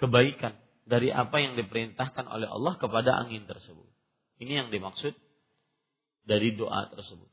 kebaikan 0.00 0.56
dari 0.88 1.12
apa 1.12 1.44
yang 1.44 1.60
diperintahkan 1.60 2.24
oleh 2.24 2.48
Allah 2.48 2.80
kepada 2.80 3.20
angin 3.20 3.44
tersebut. 3.44 3.92
Ini 4.40 4.64
yang 4.64 4.68
dimaksud 4.72 5.12
dari 6.24 6.56
doa 6.56 6.88
tersebut. 6.90 7.30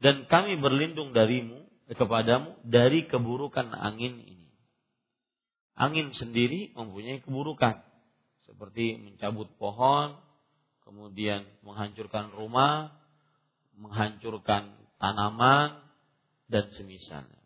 Dan 0.00 0.28
kami 0.28 0.60
berlindung 0.60 1.12
darimu 1.16 1.64
kepadamu 1.92 2.56
dari 2.64 3.04
keburukan 3.04 3.72
angin 3.72 4.20
ini. 4.20 4.48
Angin 5.76 6.12
sendiri 6.16 6.72
mempunyai 6.72 7.20
keburukan 7.20 7.82
seperti 8.44 9.00
mencabut 9.00 9.48
pohon, 9.56 10.16
kemudian 10.84 11.44
menghancurkan 11.64 12.32
rumah, 12.36 12.92
menghancurkan 13.76 14.76
tanaman 15.00 15.80
dan 16.48 16.68
semisalnya. 16.76 17.42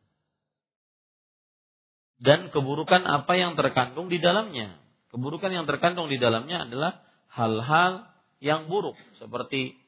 Dan 2.19 2.51
keburukan 2.51 3.07
apa 3.07 3.39
yang 3.39 3.55
terkandung 3.55 4.11
di 4.11 4.19
dalamnya. 4.19 4.75
Keburukan 5.15 5.55
yang 5.55 5.65
terkandung 5.71 6.11
di 6.11 6.19
dalamnya 6.19 6.67
adalah 6.67 7.01
hal-hal 7.31 8.11
yang 8.43 8.67
buruk 8.67 8.99
seperti 9.17 9.79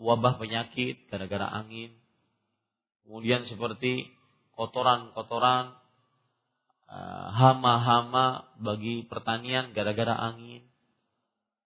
wabah 0.00 0.40
penyakit 0.42 1.06
gara-gara 1.08 1.46
angin. 1.46 1.94
Kemudian 3.04 3.44
seperti 3.46 4.08
kotoran-kotoran 4.56 5.76
e, 6.88 6.98
hama-hama 7.36 8.48
bagi 8.58 9.04
pertanian 9.04 9.76
gara-gara 9.76 10.16
angin. 10.16 10.64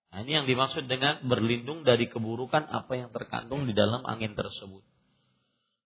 Nah, 0.09 0.25
ini 0.25 0.41
yang 0.41 0.47
dimaksud 0.49 0.89
dengan 0.89 1.21
berlindung 1.29 1.85
dari 1.85 2.09
keburukan 2.09 2.65
apa 2.65 2.93
yang 2.97 3.13
terkandung 3.13 3.69
di 3.69 3.77
dalam 3.77 4.03
angin 4.09 4.33
tersebut. 4.33 4.83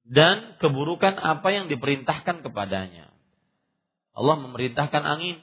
Dan 0.02 0.58
keburukan 0.58 1.18
apa 1.18 1.54
yang 1.54 1.66
diperintahkan 1.70 2.42
kepadanya. 2.42 3.10
Allah 4.12 4.36
memerintahkan 4.40 5.02
angin 5.04 5.38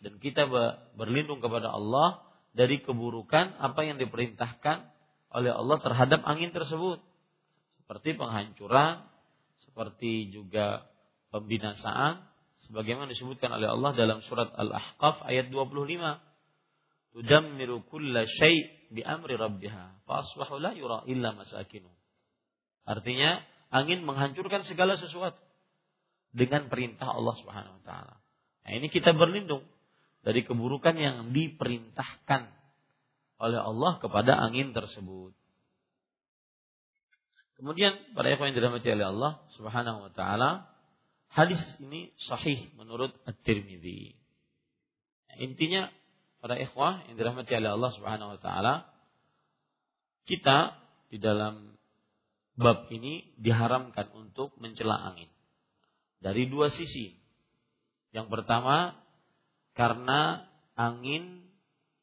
dan 0.00 0.18
kita 0.18 0.48
berlindung 0.96 1.44
kepada 1.44 1.70
Allah 1.70 2.24
dari 2.56 2.82
keburukan 2.82 3.60
apa 3.60 3.80
yang 3.86 4.00
diperintahkan 4.00 4.88
oleh 5.30 5.52
Allah 5.54 5.78
terhadap 5.82 6.20
angin 6.26 6.50
tersebut. 6.50 6.98
Seperti 7.82 8.14
penghancuran, 8.14 9.02
seperti 9.66 10.30
juga 10.30 10.86
pembinasaan 11.30 12.22
sebagaimana 12.66 13.10
disebutkan 13.10 13.50
oleh 13.54 13.70
Allah 13.70 13.94
dalam 13.94 14.18
surat 14.26 14.50
Al-Ahqaf 14.54 15.26
ayat 15.26 15.50
25 15.50 17.16
tudammiru 17.16 17.82
kulla 17.90 18.26
syai' 18.26 18.90
bi 18.90 19.02
amri 19.02 19.34
rabbiha 19.34 20.06
fa 20.06 20.22
asbahu 20.22 20.58
la 20.58 20.74
yura 20.74 21.06
illa 21.06 21.34
masakinu. 21.34 21.90
Artinya 22.86 23.42
angin 23.70 24.02
menghancurkan 24.02 24.66
segala 24.66 24.98
sesuatu 24.98 25.38
dengan 26.30 26.70
perintah 26.70 27.10
Allah 27.10 27.34
Subhanahu 27.42 27.82
wa 27.82 27.84
taala. 27.86 28.14
Nah, 28.66 28.70
ini 28.74 28.86
kita 28.90 29.14
berlindung 29.14 29.66
dari 30.22 30.46
keburukan 30.46 30.94
yang 30.94 31.16
diperintahkan 31.34 32.59
oleh 33.40 33.56
Allah 33.56 33.96
kepada 33.98 34.36
angin 34.36 34.76
tersebut. 34.76 35.32
Kemudian 37.56 37.92
pada 38.12 38.32
ikhwan 38.32 38.52
yang 38.52 38.56
dirahmati 38.60 38.88
oleh 38.88 39.06
Allah 39.08 39.32
Subhanahu 39.56 40.08
wa 40.08 40.12
taala, 40.12 40.68
hadis 41.32 41.60
ini 41.80 42.12
sahih 42.20 42.72
menurut 42.76 43.12
At-Tirmidzi. 43.28 44.16
Intinya 45.40 45.88
para 46.40 46.56
ikhwah 46.56 47.04
yang 47.08 47.16
dirahmati 47.20 47.52
oleh 47.56 47.70
Allah 47.72 47.90
Subhanahu 47.96 48.36
wa 48.36 48.40
taala, 48.40 48.88
kita 50.24 50.76
di 51.12 51.20
dalam 51.20 51.76
bab 52.56 52.88
ini 52.92 53.28
diharamkan 53.40 54.12
untuk 54.16 54.56
mencela 54.60 55.00
angin. 55.00 55.28
Dari 56.20 56.48
dua 56.48 56.68
sisi. 56.68 57.16
Yang 58.12 58.28
pertama, 58.28 59.00
karena 59.72 60.44
angin 60.76 61.39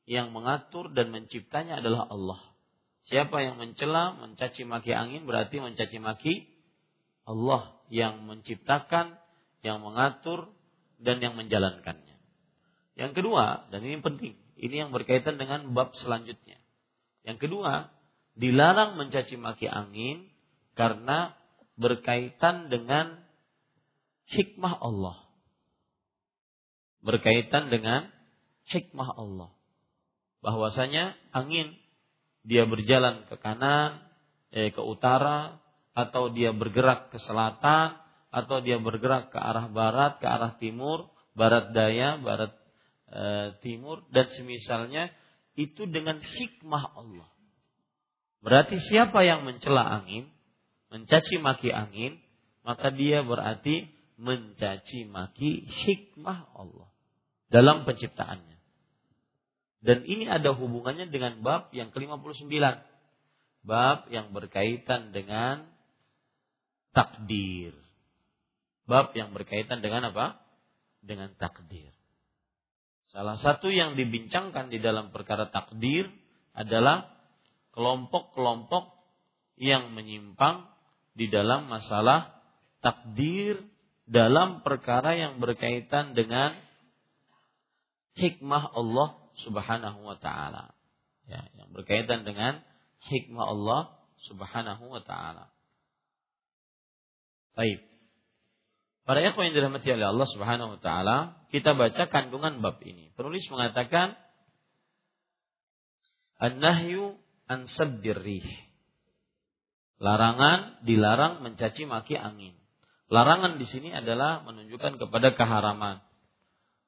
yang 0.08 0.32
mengatur 0.32 0.88
dan 0.96 1.12
menciptanya 1.12 1.84
adalah 1.84 2.08
Allah. 2.08 2.40
Siapa 3.12 3.44
yang 3.44 3.60
mencela, 3.60 4.16
mencaci 4.16 4.64
maki 4.64 4.96
angin 4.96 5.28
berarti 5.28 5.60
mencaci 5.60 6.00
maki 6.00 6.34
Allah 7.28 7.76
yang 7.92 8.24
menciptakan, 8.24 9.20
yang 9.64 9.84
mengatur 9.84 10.48
dan 11.00 11.20
yang 11.20 11.36
menjalankannya. 11.36 12.16
Yang 12.96 13.12
kedua, 13.20 13.68
dan 13.68 13.84
ini 13.84 14.00
penting, 14.00 14.34
ini 14.56 14.76
yang 14.80 14.96
berkaitan 14.96 15.36
dengan 15.36 15.76
bab 15.76 15.92
selanjutnya. 16.00 16.58
Yang 17.28 17.48
kedua, 17.48 17.92
dilarang 18.40 18.96
mencaci 18.96 19.36
maki 19.36 19.68
angin 19.68 20.32
karena 20.80 21.36
berkaitan 21.76 22.72
dengan 22.72 23.20
hikmah 24.32 24.80
Allah. 24.80 25.20
Berkaitan 27.04 27.70
dengan 27.70 28.08
hikmah 28.72 29.16
Allah. 29.20 29.57
Bahwasanya 30.48 31.20
angin 31.36 31.76
dia 32.48 32.64
berjalan 32.64 33.28
ke 33.28 33.36
kanan, 33.44 34.00
eh, 34.56 34.72
ke 34.72 34.80
utara, 34.80 35.60
atau 35.92 36.32
dia 36.32 36.56
bergerak 36.56 37.12
ke 37.12 37.20
selatan, 37.20 38.00
atau 38.32 38.64
dia 38.64 38.80
bergerak 38.80 39.34
ke 39.34 39.40
arah 39.42 39.68
barat, 39.68 40.24
ke 40.24 40.28
arah 40.30 40.56
timur, 40.56 41.12
barat 41.34 41.72
daya, 41.72 42.22
barat 42.22 42.54
e, 43.08 43.56
timur 43.64 44.04
dan 44.12 44.28
semisalnya 44.36 45.10
itu 45.58 45.88
dengan 45.90 46.20
hikmah 46.20 46.98
Allah. 46.98 47.30
Berarti 48.44 48.78
siapa 48.78 49.26
yang 49.26 49.48
mencela 49.48 49.82
angin, 49.82 50.30
mencaci 50.94 51.42
maki 51.42 51.74
angin, 51.74 52.22
maka 52.62 52.94
dia 52.94 53.26
berarti 53.26 53.90
mencaci 54.18 55.10
maki 55.10 55.66
hikmah 55.66 56.54
Allah 56.54 56.90
dalam 57.50 57.86
penciptaannya. 57.88 58.57
Dan 59.82 60.04
ini 60.10 60.26
ada 60.26 60.58
hubungannya 60.58 61.14
dengan 61.14 61.42
bab 61.46 61.70
yang 61.70 61.94
ke-59. 61.94 62.50
Bab 63.68 64.00
yang 64.10 64.34
berkaitan 64.34 65.14
dengan 65.14 65.70
takdir. 66.96 67.78
Bab 68.90 69.14
yang 69.14 69.36
berkaitan 69.36 69.84
dengan 69.84 70.10
apa? 70.10 70.42
Dengan 71.04 71.30
takdir. 71.38 71.94
Salah 73.08 73.40
satu 73.40 73.72
yang 73.72 73.96
dibincangkan 73.96 74.68
di 74.68 74.84
dalam 74.84 75.16
perkara 75.16 75.48
takdir 75.48 76.10
adalah 76.52 77.08
kelompok-kelompok 77.72 78.98
yang 79.62 79.94
menyimpang 79.94 80.66
di 81.14 81.30
dalam 81.30 81.70
masalah 81.70 82.34
takdir 82.82 83.62
dalam 84.08 84.64
perkara 84.64 85.14
yang 85.18 85.38
berkaitan 85.44 86.16
dengan 86.16 86.56
hikmah 88.18 88.74
Allah 88.74 89.27
Subhanahu 89.46 90.00
wa 90.02 90.18
taala. 90.18 90.74
Ya, 91.28 91.44
yang 91.60 91.76
berkaitan 91.76 92.24
dengan 92.24 92.64
hikmah 93.06 93.46
Allah 93.46 93.82
Subhanahu 94.26 94.90
wa 94.90 95.02
taala. 95.04 95.52
Baik. 97.54 97.84
Para 99.08 99.24
ikhwan 99.24 99.50
yang 99.50 99.56
dirahmati 99.56 99.88
oleh 99.94 100.08
Allah 100.08 100.28
Subhanahu 100.30 100.70
wa 100.78 100.80
taala, 100.84 101.18
kita 101.50 101.74
baca 101.78 102.10
kandungan 102.12 102.60
bab 102.60 102.82
ini. 102.84 103.14
Penulis 103.16 103.46
mengatakan 103.48 104.20
An-nahyu 106.38 107.18
an. 107.50 107.66
Larangan 109.98 110.86
dilarang 110.86 111.42
mencaci 111.42 111.90
maki 111.90 112.14
angin. 112.14 112.54
Larangan 113.10 113.58
di 113.58 113.66
sini 113.66 113.90
adalah 113.90 114.46
menunjukkan 114.46 115.02
kepada 115.02 115.34
keharaman. 115.34 116.06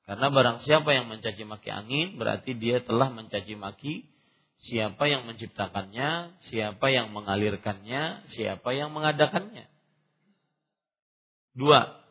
Karena 0.10 0.34
barang 0.34 0.66
siapa 0.66 0.90
yang 0.90 1.06
mencaci 1.06 1.46
maki 1.46 1.70
angin 1.70 2.18
berarti 2.18 2.58
dia 2.58 2.82
telah 2.82 3.14
mencaci 3.14 3.54
maki 3.54 4.10
siapa 4.58 5.06
yang 5.06 5.30
menciptakannya, 5.30 6.34
siapa 6.50 6.90
yang 6.90 7.14
mengalirkannya, 7.14 8.26
siapa 8.34 8.74
yang 8.74 8.90
mengadakannya. 8.90 9.70
Dua. 11.54 12.02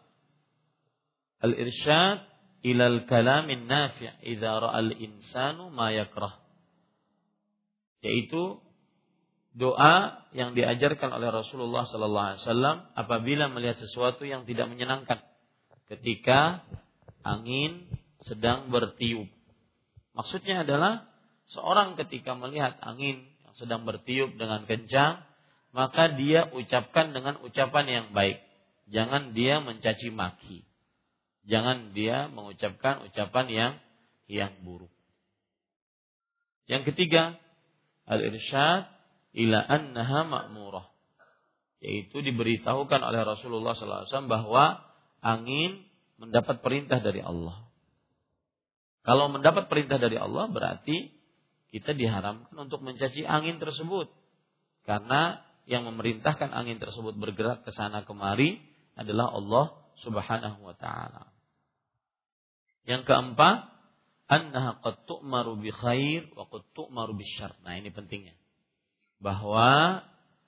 Al-irsyad 1.43 2.23
ilal 2.63 3.03
kalamin 3.11 3.67
nafi' 3.67 4.15
idza 4.31 4.47
ra'al 4.47 4.95
insanu 4.95 5.75
ma 5.75 5.91
yakrah. 5.91 6.39
Yaitu 8.07 8.63
doa 9.59 10.23
yang 10.39 10.55
diajarkan 10.55 11.11
oleh 11.19 11.35
Rasulullah 11.35 11.83
sallallahu 11.83 12.27
alaihi 12.31 12.43
wasallam 12.47 12.77
apabila 12.95 13.51
melihat 13.51 13.83
sesuatu 13.83 14.23
yang 14.23 14.47
tidak 14.47 14.71
menyenangkan 14.71 15.19
ketika 15.91 16.63
angin 17.29 17.85
sedang 18.25 18.73
bertiup. 18.73 19.29
Maksudnya 20.17 20.65
adalah 20.65 21.07
seorang 21.53 21.95
ketika 22.01 22.33
melihat 22.35 22.81
angin 22.81 23.29
yang 23.45 23.55
sedang 23.61 23.85
bertiup 23.85 24.35
dengan 24.35 24.65
kencang, 24.65 25.23
maka 25.77 26.11
dia 26.17 26.49
ucapkan 26.57 27.13
dengan 27.13 27.39
ucapan 27.45 27.87
yang 27.87 28.07
baik. 28.17 28.41
Jangan 28.89 29.37
dia 29.37 29.61
mencaci 29.61 30.09
maki. 30.09 30.65
Jangan 31.49 31.97
dia 31.97 32.29
mengucapkan 32.29 33.05
ucapan 33.09 33.47
yang 33.49 33.73
yang 34.29 34.53
buruk. 34.61 34.93
Yang 36.69 36.93
ketiga, 36.93 37.41
al-irsyad 38.05 38.89
ila 39.33 39.59
annaha 39.65 40.29
ma'murah. 40.29 40.87
Yaitu 41.81 42.21
diberitahukan 42.21 43.01
oleh 43.01 43.25
Rasulullah 43.25 43.73
SAW 43.73 44.29
bahwa 44.29 44.85
angin 45.25 45.88
mendapat 46.19 46.61
perintah 46.61 46.99
dari 46.99 47.23
Allah. 47.23 47.65
Kalau 49.07 49.31
mendapat 49.33 49.71
perintah 49.73 49.97
dari 49.97 50.19
Allah 50.21 50.51
berarti 50.51 51.15
kita 51.73 51.97
diharamkan 51.97 52.53
untuk 52.53 52.85
mencaci 52.85 53.25
angin 53.25 53.57
tersebut. 53.57 54.13
Karena 54.85 55.41
yang 55.65 55.87
memerintahkan 55.89 56.53
angin 56.53 56.83
tersebut 56.83 57.17
bergerak 57.17 57.65
ke 57.65 57.71
sana 57.73 58.05
kemari 58.05 58.61
adalah 58.99 59.33
Allah 59.33 59.67
Subhanahu 60.03 60.65
wa 60.65 60.75
taala. 60.77 61.31
Yang 62.89 63.05
keempat, 63.05 63.69
annaha 64.33 64.81
qad 64.81 64.97
tu'maru 65.05 65.61
bi 65.61 65.69
khair 65.69 66.33
wa 66.33 66.49
qad 66.49 66.65
tu'maru 66.73 67.13
bi 67.17 67.25
syarr. 67.37 67.53
Nah, 67.65 67.77
ini 67.77 67.93
pentingnya. 67.93 68.33
Bahwa 69.21 70.01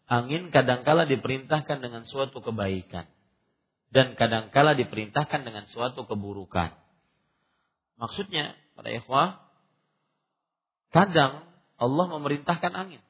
angin 0.08 0.48
kadangkala 0.48 1.04
diperintahkan 1.04 1.84
dengan 1.84 2.08
suatu 2.08 2.40
kebaikan 2.40 3.04
dan 3.90 4.14
kadangkala 4.14 4.78
diperintahkan 4.78 5.42
dengan 5.42 5.66
suatu 5.66 6.06
keburukan. 6.06 6.70
Maksudnya, 7.98 8.54
para 8.78 8.88
ikhwah, 8.94 9.42
kadang 10.94 11.44
Allah 11.76 12.06
memerintahkan 12.06 12.72
angin. 12.72 13.02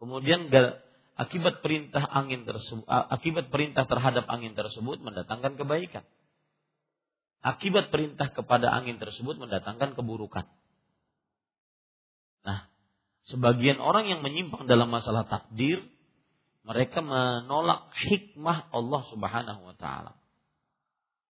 Kemudian 0.00 0.48
akibat 1.16 1.64
perintah 1.64 2.04
angin 2.04 2.44
tersebut 2.44 2.84
akibat 2.88 3.48
perintah 3.48 3.88
terhadap 3.88 4.28
angin 4.28 4.52
tersebut 4.52 5.00
mendatangkan 5.00 5.56
kebaikan. 5.56 6.04
Akibat 7.40 7.94
perintah 7.94 8.32
kepada 8.32 8.72
angin 8.74 8.98
tersebut 8.98 9.38
mendatangkan 9.38 9.94
keburukan. 9.94 10.50
Nah, 12.42 12.66
sebagian 13.30 13.78
orang 13.78 14.10
yang 14.10 14.20
menyimpang 14.24 14.66
dalam 14.66 14.90
masalah 14.90 15.26
takdir 15.30 15.84
mereka 16.66 16.98
menolak 16.98 17.94
hikmah 17.94 18.74
Allah 18.74 19.00
Subhanahu 19.14 19.60
wa 19.70 19.74
taala. 19.78 20.18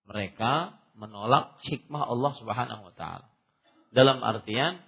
Mereka 0.08 0.80
menolak 0.96 1.60
hikmah 1.68 2.08
Allah 2.08 2.32
Subhanahu 2.40 2.88
wa 2.88 2.94
taala. 2.96 3.28
Dalam 3.92 4.24
artian 4.24 4.80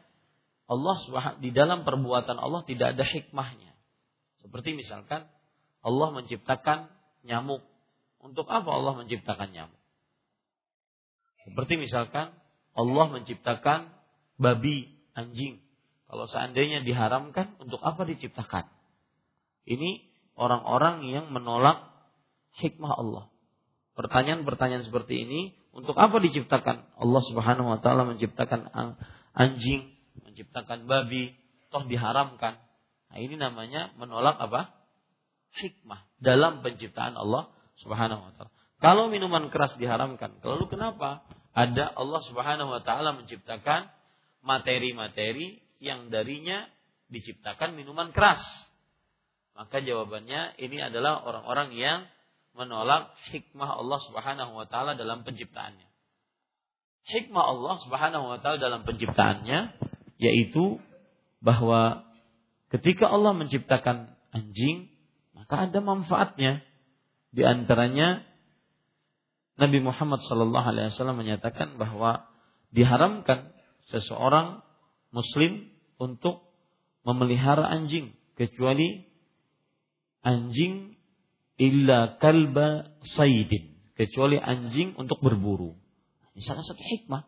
Allah 0.72 0.96
Subhanahu 1.04 1.44
di 1.44 1.52
dalam 1.52 1.84
perbuatan 1.84 2.40
Allah 2.40 2.64
tidak 2.64 2.96
ada 2.96 3.04
hikmahnya. 3.04 3.76
Seperti 4.40 4.72
misalkan 4.72 5.28
Allah 5.84 6.16
menciptakan 6.16 6.96
nyamuk. 7.28 7.68
Untuk 8.24 8.48
apa 8.48 8.72
Allah 8.72 8.96
menciptakan 9.04 9.52
nyamuk? 9.52 9.84
Seperti 11.44 11.76
misalkan 11.76 12.32
Allah 12.72 13.06
menciptakan 13.12 13.92
babi, 14.40 14.96
anjing. 15.12 15.60
Kalau 16.08 16.24
seandainya 16.32 16.88
diharamkan, 16.88 17.60
untuk 17.60 17.84
apa 17.84 18.08
diciptakan? 18.08 18.64
Ini 19.68 20.07
orang-orang 20.38 21.04
yang 21.10 21.34
menolak 21.34 21.90
hikmah 22.62 22.94
Allah. 22.94 23.26
Pertanyaan-pertanyaan 23.98 24.86
seperti 24.86 25.26
ini 25.26 25.42
untuk 25.74 25.98
apa 25.98 26.22
diciptakan? 26.22 26.86
Allah 26.98 27.22
Subhanahu 27.26 27.68
wa 27.74 27.80
taala 27.82 28.06
menciptakan 28.06 28.70
anjing, 29.34 29.90
menciptakan 30.22 30.86
babi, 30.86 31.34
toh 31.74 31.84
diharamkan. 31.86 32.62
Nah, 33.10 33.18
ini 33.18 33.36
namanya 33.36 33.94
menolak 33.98 34.38
apa? 34.38 34.74
Hikmah 35.58 36.06
dalam 36.22 36.62
penciptaan 36.62 37.18
Allah 37.18 37.50
Subhanahu 37.82 38.22
wa 38.22 38.32
taala. 38.38 38.54
Kalau 38.78 39.10
minuman 39.10 39.50
keras 39.50 39.74
diharamkan, 39.82 40.38
lalu 40.46 40.70
kenapa 40.70 41.26
ada 41.58 41.90
Allah 41.98 42.22
Subhanahu 42.30 42.70
wa 42.70 42.82
taala 42.86 43.18
menciptakan 43.18 43.90
materi-materi 44.46 45.58
yang 45.82 46.14
darinya 46.14 46.70
diciptakan 47.10 47.74
minuman 47.74 48.14
keras? 48.14 48.42
Maka 49.58 49.82
jawabannya 49.82 50.62
ini 50.62 50.78
adalah 50.78 51.26
orang-orang 51.26 51.74
yang 51.74 52.00
menolak 52.54 53.10
hikmah 53.34 53.82
Allah 53.82 54.00
Subhanahu 54.06 54.54
wa 54.54 54.70
taala 54.70 54.94
dalam 54.94 55.26
penciptaannya. 55.26 55.90
Hikmah 57.10 57.42
Allah 57.42 57.76
Subhanahu 57.82 58.26
wa 58.30 58.38
taala 58.38 58.62
dalam 58.62 58.86
penciptaannya 58.86 59.74
yaitu 60.22 60.78
bahwa 61.42 62.06
ketika 62.70 63.10
Allah 63.10 63.34
menciptakan 63.34 64.14
anjing, 64.30 64.94
maka 65.34 65.66
ada 65.70 65.80
manfaatnya. 65.82 66.62
Di 67.34 67.42
antaranya 67.42 68.26
Nabi 69.58 69.82
Muhammad 69.82 70.22
sallallahu 70.22 70.70
alaihi 70.70 70.94
wasallam 70.94 71.18
menyatakan 71.18 71.82
bahwa 71.82 72.30
diharamkan 72.70 73.58
seseorang 73.90 74.62
muslim 75.10 75.66
untuk 75.98 76.46
memelihara 77.02 77.66
anjing 77.66 78.14
kecuali 78.38 79.07
anjing 80.28 81.00
illa 81.56 82.20
kalba 82.20 82.92
saidin 83.08 83.80
kecuali 83.96 84.36
anjing 84.36 84.94
untuk 85.00 85.24
berburu. 85.24 85.80
Ini 86.36 86.44
salah 86.44 86.68
satu 86.68 86.84
hikmah 86.84 87.24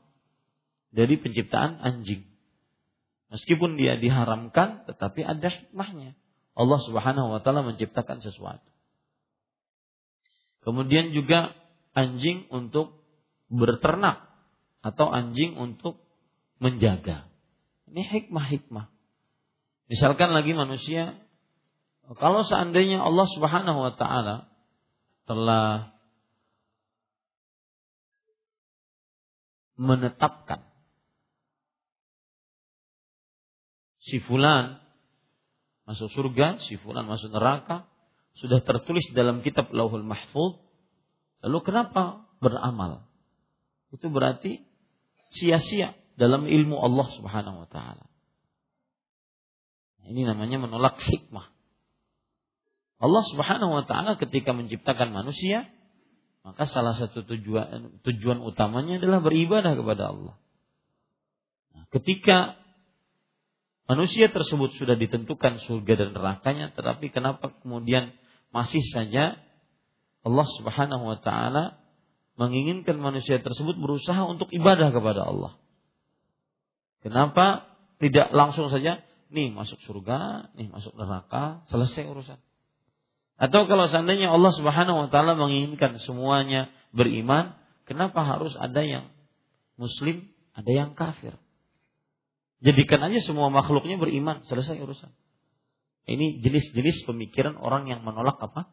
dari 0.92 1.16
penciptaan 1.16 1.80
anjing. 1.80 2.28
Meskipun 3.32 3.78
dia 3.78 3.96
diharamkan, 3.98 4.90
tetapi 4.90 5.22
ada 5.24 5.48
hikmahnya. 5.48 6.18
Allah 6.54 6.80
Subhanahu 6.84 7.32
wa 7.32 7.40
taala 7.40 7.64
menciptakan 7.64 8.20
sesuatu. 8.20 8.68
Kemudian 10.62 11.16
juga 11.16 11.56
anjing 11.96 12.46
untuk 12.52 13.00
berternak 13.50 14.28
atau 14.86 15.10
anjing 15.10 15.56
untuk 15.58 15.98
menjaga. 16.62 17.26
Ini 17.90 18.06
hikmah-hikmah. 18.06 18.92
Misalkan 19.90 20.30
lagi 20.36 20.54
manusia 20.54 21.18
kalau 22.18 22.42
seandainya 22.42 23.06
Allah 23.06 23.28
Subhanahu 23.30 23.80
wa 23.86 23.94
taala 23.94 24.50
telah 25.30 25.94
menetapkan 29.78 30.66
si 34.02 34.18
fulan 34.26 34.82
masuk 35.86 36.10
surga, 36.10 36.58
si 36.66 36.82
fulan 36.82 37.06
masuk 37.06 37.30
neraka, 37.30 37.86
sudah 38.38 38.62
tertulis 38.66 39.06
dalam 39.14 39.46
kitab 39.46 39.70
Lauhul 39.70 40.06
Mahfuz. 40.06 40.58
Lalu 41.46 41.60
kenapa 41.62 42.26
beramal? 42.42 43.06
Itu 43.94 44.10
berarti 44.10 44.66
sia-sia 45.34 45.94
dalam 46.18 46.50
ilmu 46.50 46.78
Allah 46.78 47.08
Subhanahu 47.16 47.64
wa 47.66 47.70
taala. 47.70 48.06
Ini 50.10 50.26
namanya 50.26 50.58
menolak 50.58 50.98
hikmah. 51.06 51.59
Allah 53.00 53.24
Subhanahu 53.32 53.72
wa 53.80 53.84
taala 53.88 54.20
ketika 54.20 54.52
menciptakan 54.52 55.16
manusia, 55.16 55.72
maka 56.44 56.68
salah 56.68 57.00
satu 57.00 57.24
tujuan 57.24 58.04
tujuan 58.04 58.44
utamanya 58.44 59.00
adalah 59.00 59.24
beribadah 59.24 59.72
kepada 59.80 60.12
Allah. 60.12 60.36
Nah, 61.72 61.88
ketika 61.96 62.60
manusia 63.88 64.28
tersebut 64.28 64.76
sudah 64.76 65.00
ditentukan 65.00 65.64
surga 65.64 65.94
dan 65.96 66.10
nerakanya, 66.12 66.76
tetapi 66.76 67.08
kenapa 67.08 67.56
kemudian 67.64 68.12
masih 68.52 68.84
saja 68.92 69.40
Allah 70.28 70.48
Subhanahu 70.60 71.08
wa 71.08 71.18
taala 71.24 71.80
menginginkan 72.36 73.00
manusia 73.00 73.40
tersebut 73.40 73.80
berusaha 73.80 74.28
untuk 74.28 74.52
ibadah 74.52 74.92
kepada 74.92 75.24
Allah? 75.24 75.56
Kenapa 77.00 77.64
tidak 78.04 78.28
langsung 78.36 78.68
saja 78.68 79.00
nih 79.32 79.56
masuk 79.56 79.80
surga, 79.88 80.52
nih 80.60 80.68
masuk 80.68 80.92
neraka, 81.00 81.64
selesai 81.72 82.04
urusan? 82.04 82.40
Atau 83.40 83.72
kalau 83.72 83.88
seandainya 83.88 84.28
Allah 84.36 84.52
Subhanahu 84.52 85.08
wa 85.08 85.10
taala 85.10 85.40
menginginkan 85.40 85.96
semuanya 86.04 86.68
beriman, 86.92 87.56
kenapa 87.88 88.28
harus 88.28 88.52
ada 88.60 88.84
yang 88.84 89.08
muslim, 89.80 90.28
ada 90.52 90.68
yang 90.68 90.92
kafir? 90.92 91.40
Jadikan 92.60 93.00
aja 93.00 93.24
semua 93.24 93.48
makhluknya 93.48 93.96
beriman, 93.96 94.44
selesai 94.44 94.76
urusan. 94.84 95.16
Ini 96.04 96.44
jenis-jenis 96.44 97.08
pemikiran 97.08 97.56
orang 97.56 97.88
yang 97.88 98.04
menolak 98.04 98.36
apa? 98.44 98.68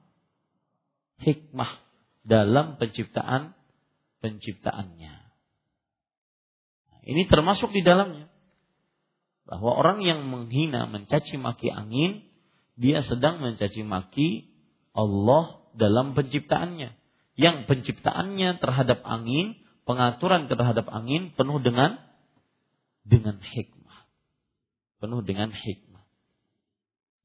Hikmah 1.22 1.78
dalam 2.26 2.74
penciptaan 2.82 3.54
penciptaannya. 4.18 5.14
Ini 7.06 7.22
termasuk 7.30 7.70
di 7.70 7.86
dalamnya. 7.86 8.26
Bahwa 9.46 9.78
orang 9.78 10.02
yang 10.02 10.26
menghina, 10.26 10.90
mencaci 10.90 11.38
maki 11.38 11.70
angin, 11.70 12.26
dia 12.74 12.98
sedang 13.06 13.38
mencaci 13.38 13.86
maki 13.86 14.55
Allah 14.96 15.60
dalam 15.76 16.16
penciptaannya. 16.16 16.96
Yang 17.36 17.56
penciptaannya 17.68 18.56
terhadap 18.64 19.04
angin, 19.04 19.60
pengaturan 19.84 20.48
terhadap 20.48 20.88
angin 20.88 21.36
penuh 21.36 21.60
dengan 21.60 22.00
dengan 23.04 23.38
hikmah. 23.38 23.98
Penuh 24.98 25.20
dengan 25.20 25.52
hikmah. 25.52 26.04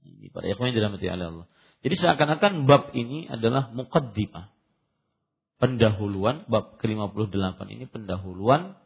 Ini 0.04 0.30
para 0.30 0.46
ikhwan 0.52 0.70
yang 0.70 0.78
dirahmati 0.84 1.08
oleh 1.08 1.28
Allah. 1.32 1.48
Jadi 1.82 1.96
seakan-akan 1.98 2.70
bab 2.70 2.94
ini 2.94 3.26
adalah 3.26 3.74
muqaddimah. 3.74 4.54
Pendahuluan 5.58 6.46
bab 6.50 6.78
ke-58 6.82 7.60
ini 7.70 7.86
pendahuluan 7.86 8.78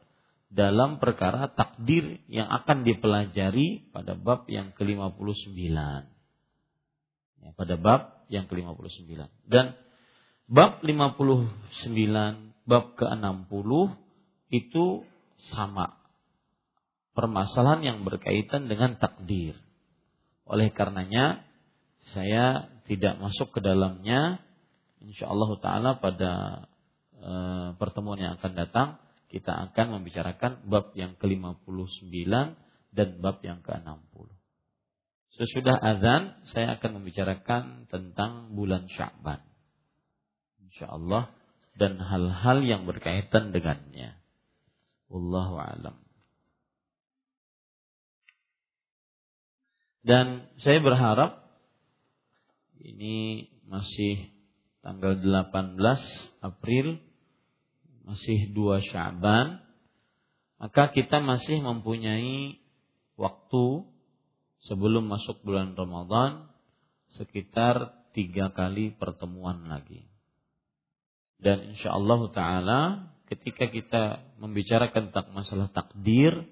dalam 0.52 1.04
perkara 1.04 1.52
takdir 1.52 2.24
yang 2.32 2.48
akan 2.48 2.88
dipelajari 2.88 3.92
pada 3.92 4.16
bab 4.16 4.48
yang 4.48 4.72
ke-59. 4.76 5.56
Ya, 7.44 7.50
pada 7.56 7.76
bab 7.76 8.15
yang 8.30 8.50
ke-59. 8.50 9.28
Dan 9.46 9.78
bab 10.50 10.82
59, 10.82 11.54
bab 12.66 12.86
ke-60 12.98 13.70
itu 14.54 14.86
sama. 15.54 15.98
Permasalahan 17.16 17.82
yang 17.82 17.98
berkaitan 18.04 18.68
dengan 18.68 19.00
takdir. 19.00 19.56
Oleh 20.46 20.70
karenanya 20.76 21.48
saya 22.14 22.70
tidak 22.86 23.18
masuk 23.18 23.56
ke 23.56 23.60
dalamnya. 23.64 24.44
Insya 25.02 25.32
Allah 25.32 25.50
Taala 25.58 25.92
pada 25.98 26.34
e, 27.18 27.34
pertemuan 27.80 28.20
yang 28.20 28.36
akan 28.38 28.54
datang 28.54 28.88
kita 29.32 29.52
akan 29.72 30.00
membicarakan 30.00 30.64
bab 30.70 30.94
yang 30.94 31.18
ke-59 31.18 32.30
dan 32.96 33.08
bab 33.20 33.42
yang 33.42 33.60
ke-60. 33.66 34.35
Sesudah 35.36 35.76
azan 35.76 36.48
saya 36.56 36.80
akan 36.80 37.04
membicarakan 37.04 37.92
tentang 37.92 38.56
bulan 38.56 38.88
Sya'ban. 38.88 39.44
Insyaallah 40.64 41.28
dan 41.76 42.00
hal-hal 42.00 42.64
yang 42.64 42.88
berkaitan 42.88 43.52
dengannya. 43.52 44.16
Wallahu 45.12 45.60
alam. 45.60 46.00
Dan 50.08 50.48
saya 50.64 50.80
berharap 50.80 51.44
ini 52.80 53.50
masih 53.68 54.32
tanggal 54.86 55.18
18 55.18 55.82
April 56.46 57.02
masih 58.06 58.54
2 58.54 58.86
Sya'ban 58.94 59.66
maka 60.62 60.94
kita 60.94 61.18
masih 61.20 61.58
mempunyai 61.66 62.62
waktu 63.18 63.95
sebelum 64.66 65.06
masuk 65.10 65.42
bulan 65.46 65.78
Ramadan 65.78 66.50
sekitar 67.16 68.06
tiga 68.12 68.52
kali 68.52 68.94
pertemuan 68.96 69.70
lagi. 69.70 70.06
Dan 71.40 71.76
insya 71.76 71.94
Allah 71.94 72.20
Taala 72.32 72.82
ketika 73.30 73.70
kita 73.70 74.04
membicarakan 74.38 75.12
tentang 75.12 75.34
masalah 75.34 75.68
takdir, 75.74 76.46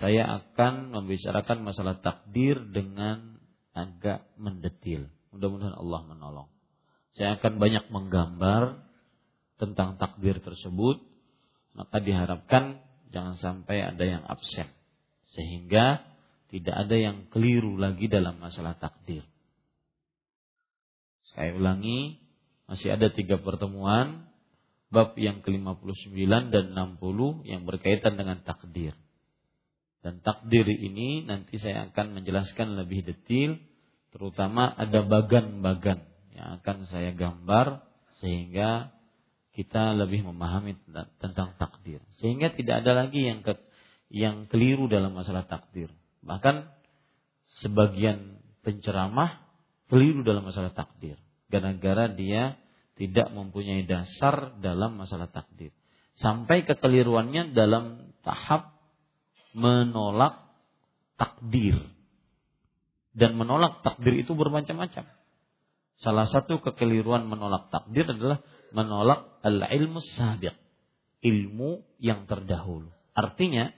saya 0.00 0.42
akan 0.42 0.90
membicarakan 0.90 1.64
masalah 1.64 1.98
takdir 2.02 2.58
dengan 2.60 3.38
agak 3.74 4.26
mendetil. 4.38 5.10
Mudah-mudahan 5.34 5.74
Allah 5.74 6.00
menolong. 6.06 6.48
Saya 7.14 7.38
akan 7.38 7.62
banyak 7.62 7.90
menggambar 7.90 8.82
tentang 9.58 9.98
takdir 9.98 10.42
tersebut, 10.42 10.98
maka 11.78 12.02
diharapkan 12.02 12.82
jangan 13.14 13.38
sampai 13.38 13.86
ada 13.86 14.02
yang 14.02 14.22
absen. 14.26 14.66
Sehingga 15.34 16.13
tidak 16.54 16.86
ada 16.86 16.94
yang 16.94 17.26
keliru 17.34 17.74
lagi 17.74 18.06
dalam 18.06 18.38
masalah 18.38 18.78
takdir. 18.78 19.26
Saya 21.34 21.50
ulangi, 21.58 22.22
masih 22.70 22.94
ada 22.94 23.10
tiga 23.10 23.42
pertemuan, 23.42 24.30
bab 24.86 25.18
yang 25.18 25.42
ke-59 25.42 26.14
dan 26.54 26.64
60 26.70 27.42
yang 27.42 27.66
berkaitan 27.66 28.14
dengan 28.14 28.38
takdir. 28.46 28.94
Dan 29.98 30.22
takdir 30.22 30.62
ini 30.70 31.26
nanti 31.26 31.58
saya 31.58 31.90
akan 31.90 32.22
menjelaskan 32.22 32.78
lebih 32.78 33.02
detail, 33.02 33.58
terutama 34.14 34.70
ada 34.78 35.02
bagan-bagan 35.02 36.06
yang 36.38 36.62
akan 36.62 36.86
saya 36.86 37.10
gambar 37.18 37.82
sehingga 38.22 38.94
kita 39.58 39.98
lebih 39.98 40.22
memahami 40.22 40.78
tentang 41.18 41.58
takdir. 41.58 41.98
Sehingga 42.22 42.54
tidak 42.54 42.86
ada 42.86 43.06
lagi 43.06 43.26
yang 43.26 43.42
ke, 43.42 43.58
yang 44.14 44.46
keliru 44.46 44.86
dalam 44.86 45.18
masalah 45.18 45.50
takdir. 45.50 45.90
Bahkan 46.24 46.72
sebagian 47.60 48.40
penceramah 48.64 49.44
keliru 49.92 50.24
dalam 50.24 50.48
masalah 50.48 50.72
takdir. 50.72 51.20
Gara-gara 51.52 52.08
dia 52.08 52.56
tidak 52.96 53.30
mempunyai 53.30 53.84
dasar 53.84 54.56
dalam 54.58 54.96
masalah 54.96 55.28
takdir. 55.28 55.70
Sampai 56.16 56.64
kekeliruannya 56.64 57.52
dalam 57.52 58.16
tahap 58.24 58.74
menolak 59.52 60.48
takdir. 61.20 61.78
Dan 63.14 63.38
menolak 63.38 63.86
takdir 63.86 64.18
itu 64.18 64.34
bermacam-macam. 64.34 65.06
Salah 66.02 66.26
satu 66.26 66.58
kekeliruan 66.58 67.30
menolak 67.30 67.70
takdir 67.70 68.10
adalah 68.10 68.42
menolak 68.74 69.38
al-ilmu 69.46 70.02
sabiq. 70.02 70.54
Ilmu 71.22 71.86
yang 72.02 72.26
terdahulu. 72.26 72.90
Artinya, 73.14 73.70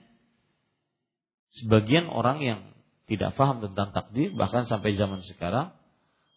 sebagian 1.63 2.09
orang 2.11 2.39
yang 2.43 2.59
tidak 3.07 3.33
paham 3.39 3.63
tentang 3.63 3.95
takdir 3.95 4.35
bahkan 4.35 4.67
sampai 4.67 4.93
zaman 4.99 5.23
sekarang 5.23 5.71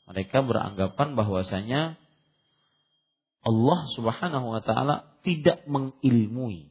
mereka 0.06 0.42
beranggapan 0.42 1.18
bahwasanya 1.18 1.98
Allah 3.40 3.80
Subhanahu 3.96 4.46
wa 4.52 4.62
taala 4.62 5.16
tidak 5.26 5.64
mengilmui 5.64 6.70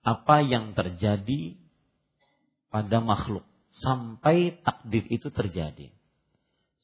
apa 0.00 0.40
yang 0.40 0.72
terjadi 0.72 1.60
pada 2.72 2.98
makhluk 3.02 3.44
sampai 3.80 4.60
takdir 4.62 5.04
itu 5.10 5.28
terjadi. 5.30 5.92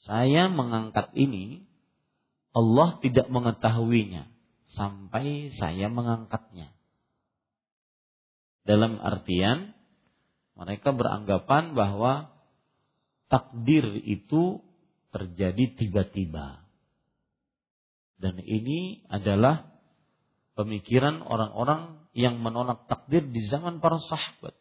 Saya 0.05 0.47
mengangkat 0.53 1.11
ini 1.17 1.67
Allah 2.57 2.97
tidak 3.05 3.29
mengetahuinya 3.29 4.29
sampai 4.73 5.53
saya 5.53 5.93
mengangkatnya. 5.93 6.73
Dalam 8.67 8.99
artian 8.99 9.76
mereka 10.57 10.97
beranggapan 10.97 11.77
bahwa 11.77 12.33
takdir 13.29 13.85
itu 14.09 14.65
terjadi 15.13 15.77
tiba-tiba. 15.77 16.65
Dan 18.17 18.41
ini 18.41 19.05
adalah 19.13 19.69
pemikiran 20.57 21.21
orang-orang 21.21 22.09
yang 22.17 22.41
menolak 22.41 22.89
takdir 22.89 23.29
di 23.29 23.45
zaman 23.53 23.85
para 23.85 24.01
sahabat. 24.01 24.57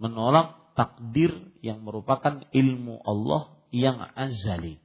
Menolak 0.00 0.72
takdir 0.72 1.52
yang 1.60 1.84
merupakan 1.84 2.40
ilmu 2.48 3.04
Allah 3.04 3.60
yang 3.68 4.00
azali. 4.16 4.80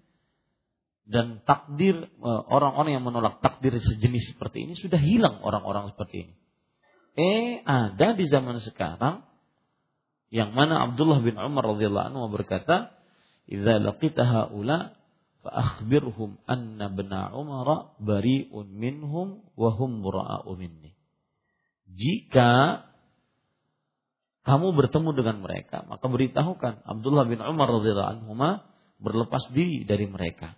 Dan 1.08 1.42
takdir 1.48 1.96
eh, 2.06 2.42
orang-orang 2.52 3.00
yang 3.00 3.06
menolak 3.08 3.40
takdir 3.40 3.80
sejenis 3.80 4.36
seperti 4.36 4.68
ini 4.68 4.74
sudah 4.76 5.00
hilang 5.00 5.40
orang-orang 5.40 5.96
seperti 5.96 6.28
ini. 6.28 6.36
Eh 7.16 7.50
ada 7.64 8.14
di 8.14 8.28
zaman 8.28 8.60
sekarang 8.62 9.29
Yang 10.30 10.52
mana 10.54 10.86
Abdullah 10.90 11.26
bin 11.26 11.38
Umar 11.42 11.66
radhiyallahu 11.76 12.08
anhu 12.14 12.30
berkata, 12.30 12.94
"Idza 13.50 13.82
laqita 13.82 14.24
haula 14.26 14.94
fa 15.42 15.50
akhbirhum 15.50 16.38
anna 16.46 16.90
bena 16.94 17.34
Umar 17.34 17.98
bari'un 17.98 18.70
minhum 18.70 19.42
wa 19.58 19.70
hum 19.74 20.06
bura'u 20.06 20.54
minni." 20.54 20.94
Jika 21.90 22.86
kamu 24.46 24.78
bertemu 24.78 25.10
dengan 25.18 25.38
mereka, 25.42 25.82
maka 25.90 26.06
beritahukan 26.06 26.86
Abdullah 26.86 27.26
bin 27.26 27.42
Umar 27.42 27.70
radhiyallahu 27.70 28.12
anhu 28.22 28.34
berlepas 29.02 29.50
diri 29.50 29.82
dari 29.90 30.06
mereka. 30.06 30.54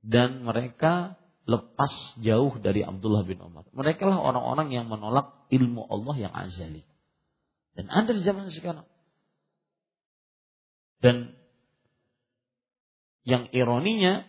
Dan 0.00 0.48
mereka 0.48 1.20
lepas 1.44 1.92
jauh 2.22 2.56
dari 2.60 2.84
Abdullah 2.84 3.24
bin 3.24 3.40
Umar. 3.44 3.68
Mereka 3.72 4.04
lah 4.08 4.20
orang-orang 4.20 4.72
yang 4.72 4.86
menolak 4.88 5.48
ilmu 5.52 5.84
Allah 5.88 6.14
yang 6.16 6.32
azali. 6.32 6.87
Dan 7.78 7.86
ada 7.94 8.10
di 8.10 8.26
zaman 8.26 8.50
sekarang. 8.50 8.90
Dan 10.98 11.38
yang 13.22 13.46
ironinya 13.54 14.26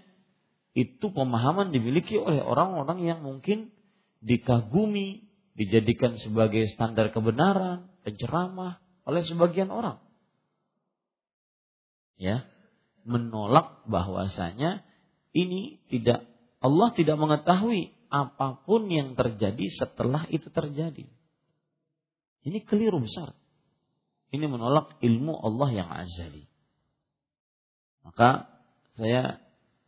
itu 0.78 1.10
pemahaman 1.10 1.74
dimiliki 1.74 2.14
oleh 2.22 2.46
orang-orang 2.46 3.02
yang 3.02 3.26
mungkin 3.26 3.74
dikagumi, 4.22 5.26
dijadikan 5.58 6.22
sebagai 6.22 6.70
standar 6.70 7.10
kebenaran, 7.10 7.90
penceramah 8.06 8.78
oleh 9.10 9.26
sebagian 9.26 9.74
orang. 9.74 9.98
Ya, 12.22 12.46
menolak 13.02 13.82
bahwasanya 13.90 14.86
ini 15.34 15.82
tidak 15.90 16.30
Allah 16.62 16.94
tidak 16.94 17.18
mengetahui 17.18 17.98
apa 18.14 18.62
pun 18.62 18.92
yang 18.94 19.18
terjadi 19.18 19.66
setelah 19.74 20.30
itu 20.30 20.54
terjadi. 20.54 21.08
Ini 22.44 22.60
keliru 22.68 23.00
besar. 23.00 23.39
Ini 24.30 24.46
menolak 24.46 25.02
ilmu 25.02 25.34
Allah 25.42 25.70
yang 25.74 25.90
azali. 25.90 26.46
Maka 28.06 28.50
saya 28.94 29.42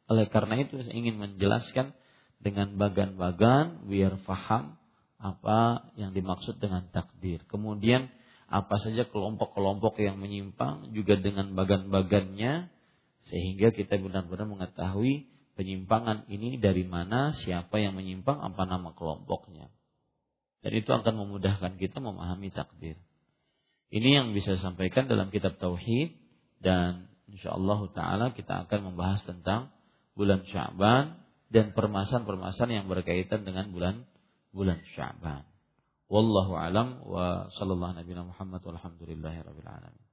oleh 0.09 0.27
karena 0.27 0.59
itu 0.59 0.81
saya 0.81 0.95
ingin 0.97 1.21
menjelaskan 1.21 1.93
dengan 2.41 2.75
bagan-bagan 2.75 3.85
biar 3.85 4.17
faham 4.25 4.81
apa 5.21 5.93
yang 5.95 6.11
dimaksud 6.17 6.57
dengan 6.57 6.89
takdir. 6.89 7.45
Kemudian 7.45 8.09
apa 8.49 8.81
saja 8.81 9.05
kelompok-kelompok 9.07 10.01
yang 10.01 10.17
menyimpang 10.17 10.91
juga 10.91 11.15
dengan 11.21 11.53
bagan-bagannya 11.53 12.73
sehingga 13.29 13.69
kita 13.69 14.01
benar-benar 14.01 14.49
mengetahui 14.49 15.29
penyimpangan 15.53 16.25
ini 16.25 16.57
dari 16.57 16.81
mana, 16.81 17.37
siapa 17.37 17.77
yang 17.77 17.93
menyimpang, 17.93 18.41
apa 18.41 18.65
nama 18.65 18.97
kelompoknya. 18.97 19.69
Dan 20.65 20.71
itu 20.73 20.89
akan 20.89 21.13
memudahkan 21.25 21.77
kita 21.77 22.01
memahami 22.01 22.49
takdir. 22.49 22.97
Ini 23.91 24.23
yang 24.23 24.27
bisa 24.31 24.55
sampaikan 24.55 25.11
dalam 25.11 25.27
kitab 25.27 25.59
Tauhid 25.59 26.15
dan 26.63 27.11
insyaallah 27.27 27.91
taala 27.91 28.31
kita 28.31 28.63
akan 28.67 28.91
membahas 28.91 29.19
tentang 29.27 29.67
bulan 30.15 30.47
Sya'ban 30.47 31.19
dan 31.51 31.75
permasalahan-permasalahan 31.75 32.83
yang 32.83 32.87
berkaitan 32.87 33.43
dengan 33.43 33.67
bulan 33.75 34.07
bulan 34.55 34.79
Sya'ban. 34.95 35.43
Wallahu 36.07 36.55
alam 36.55 37.03
wa 37.03 37.51
sallallahu 37.51 37.99
nabi 37.99 38.11
Muhammad 38.15 38.63
walhamdulillahi 38.63 39.43
alamin. 39.43 40.10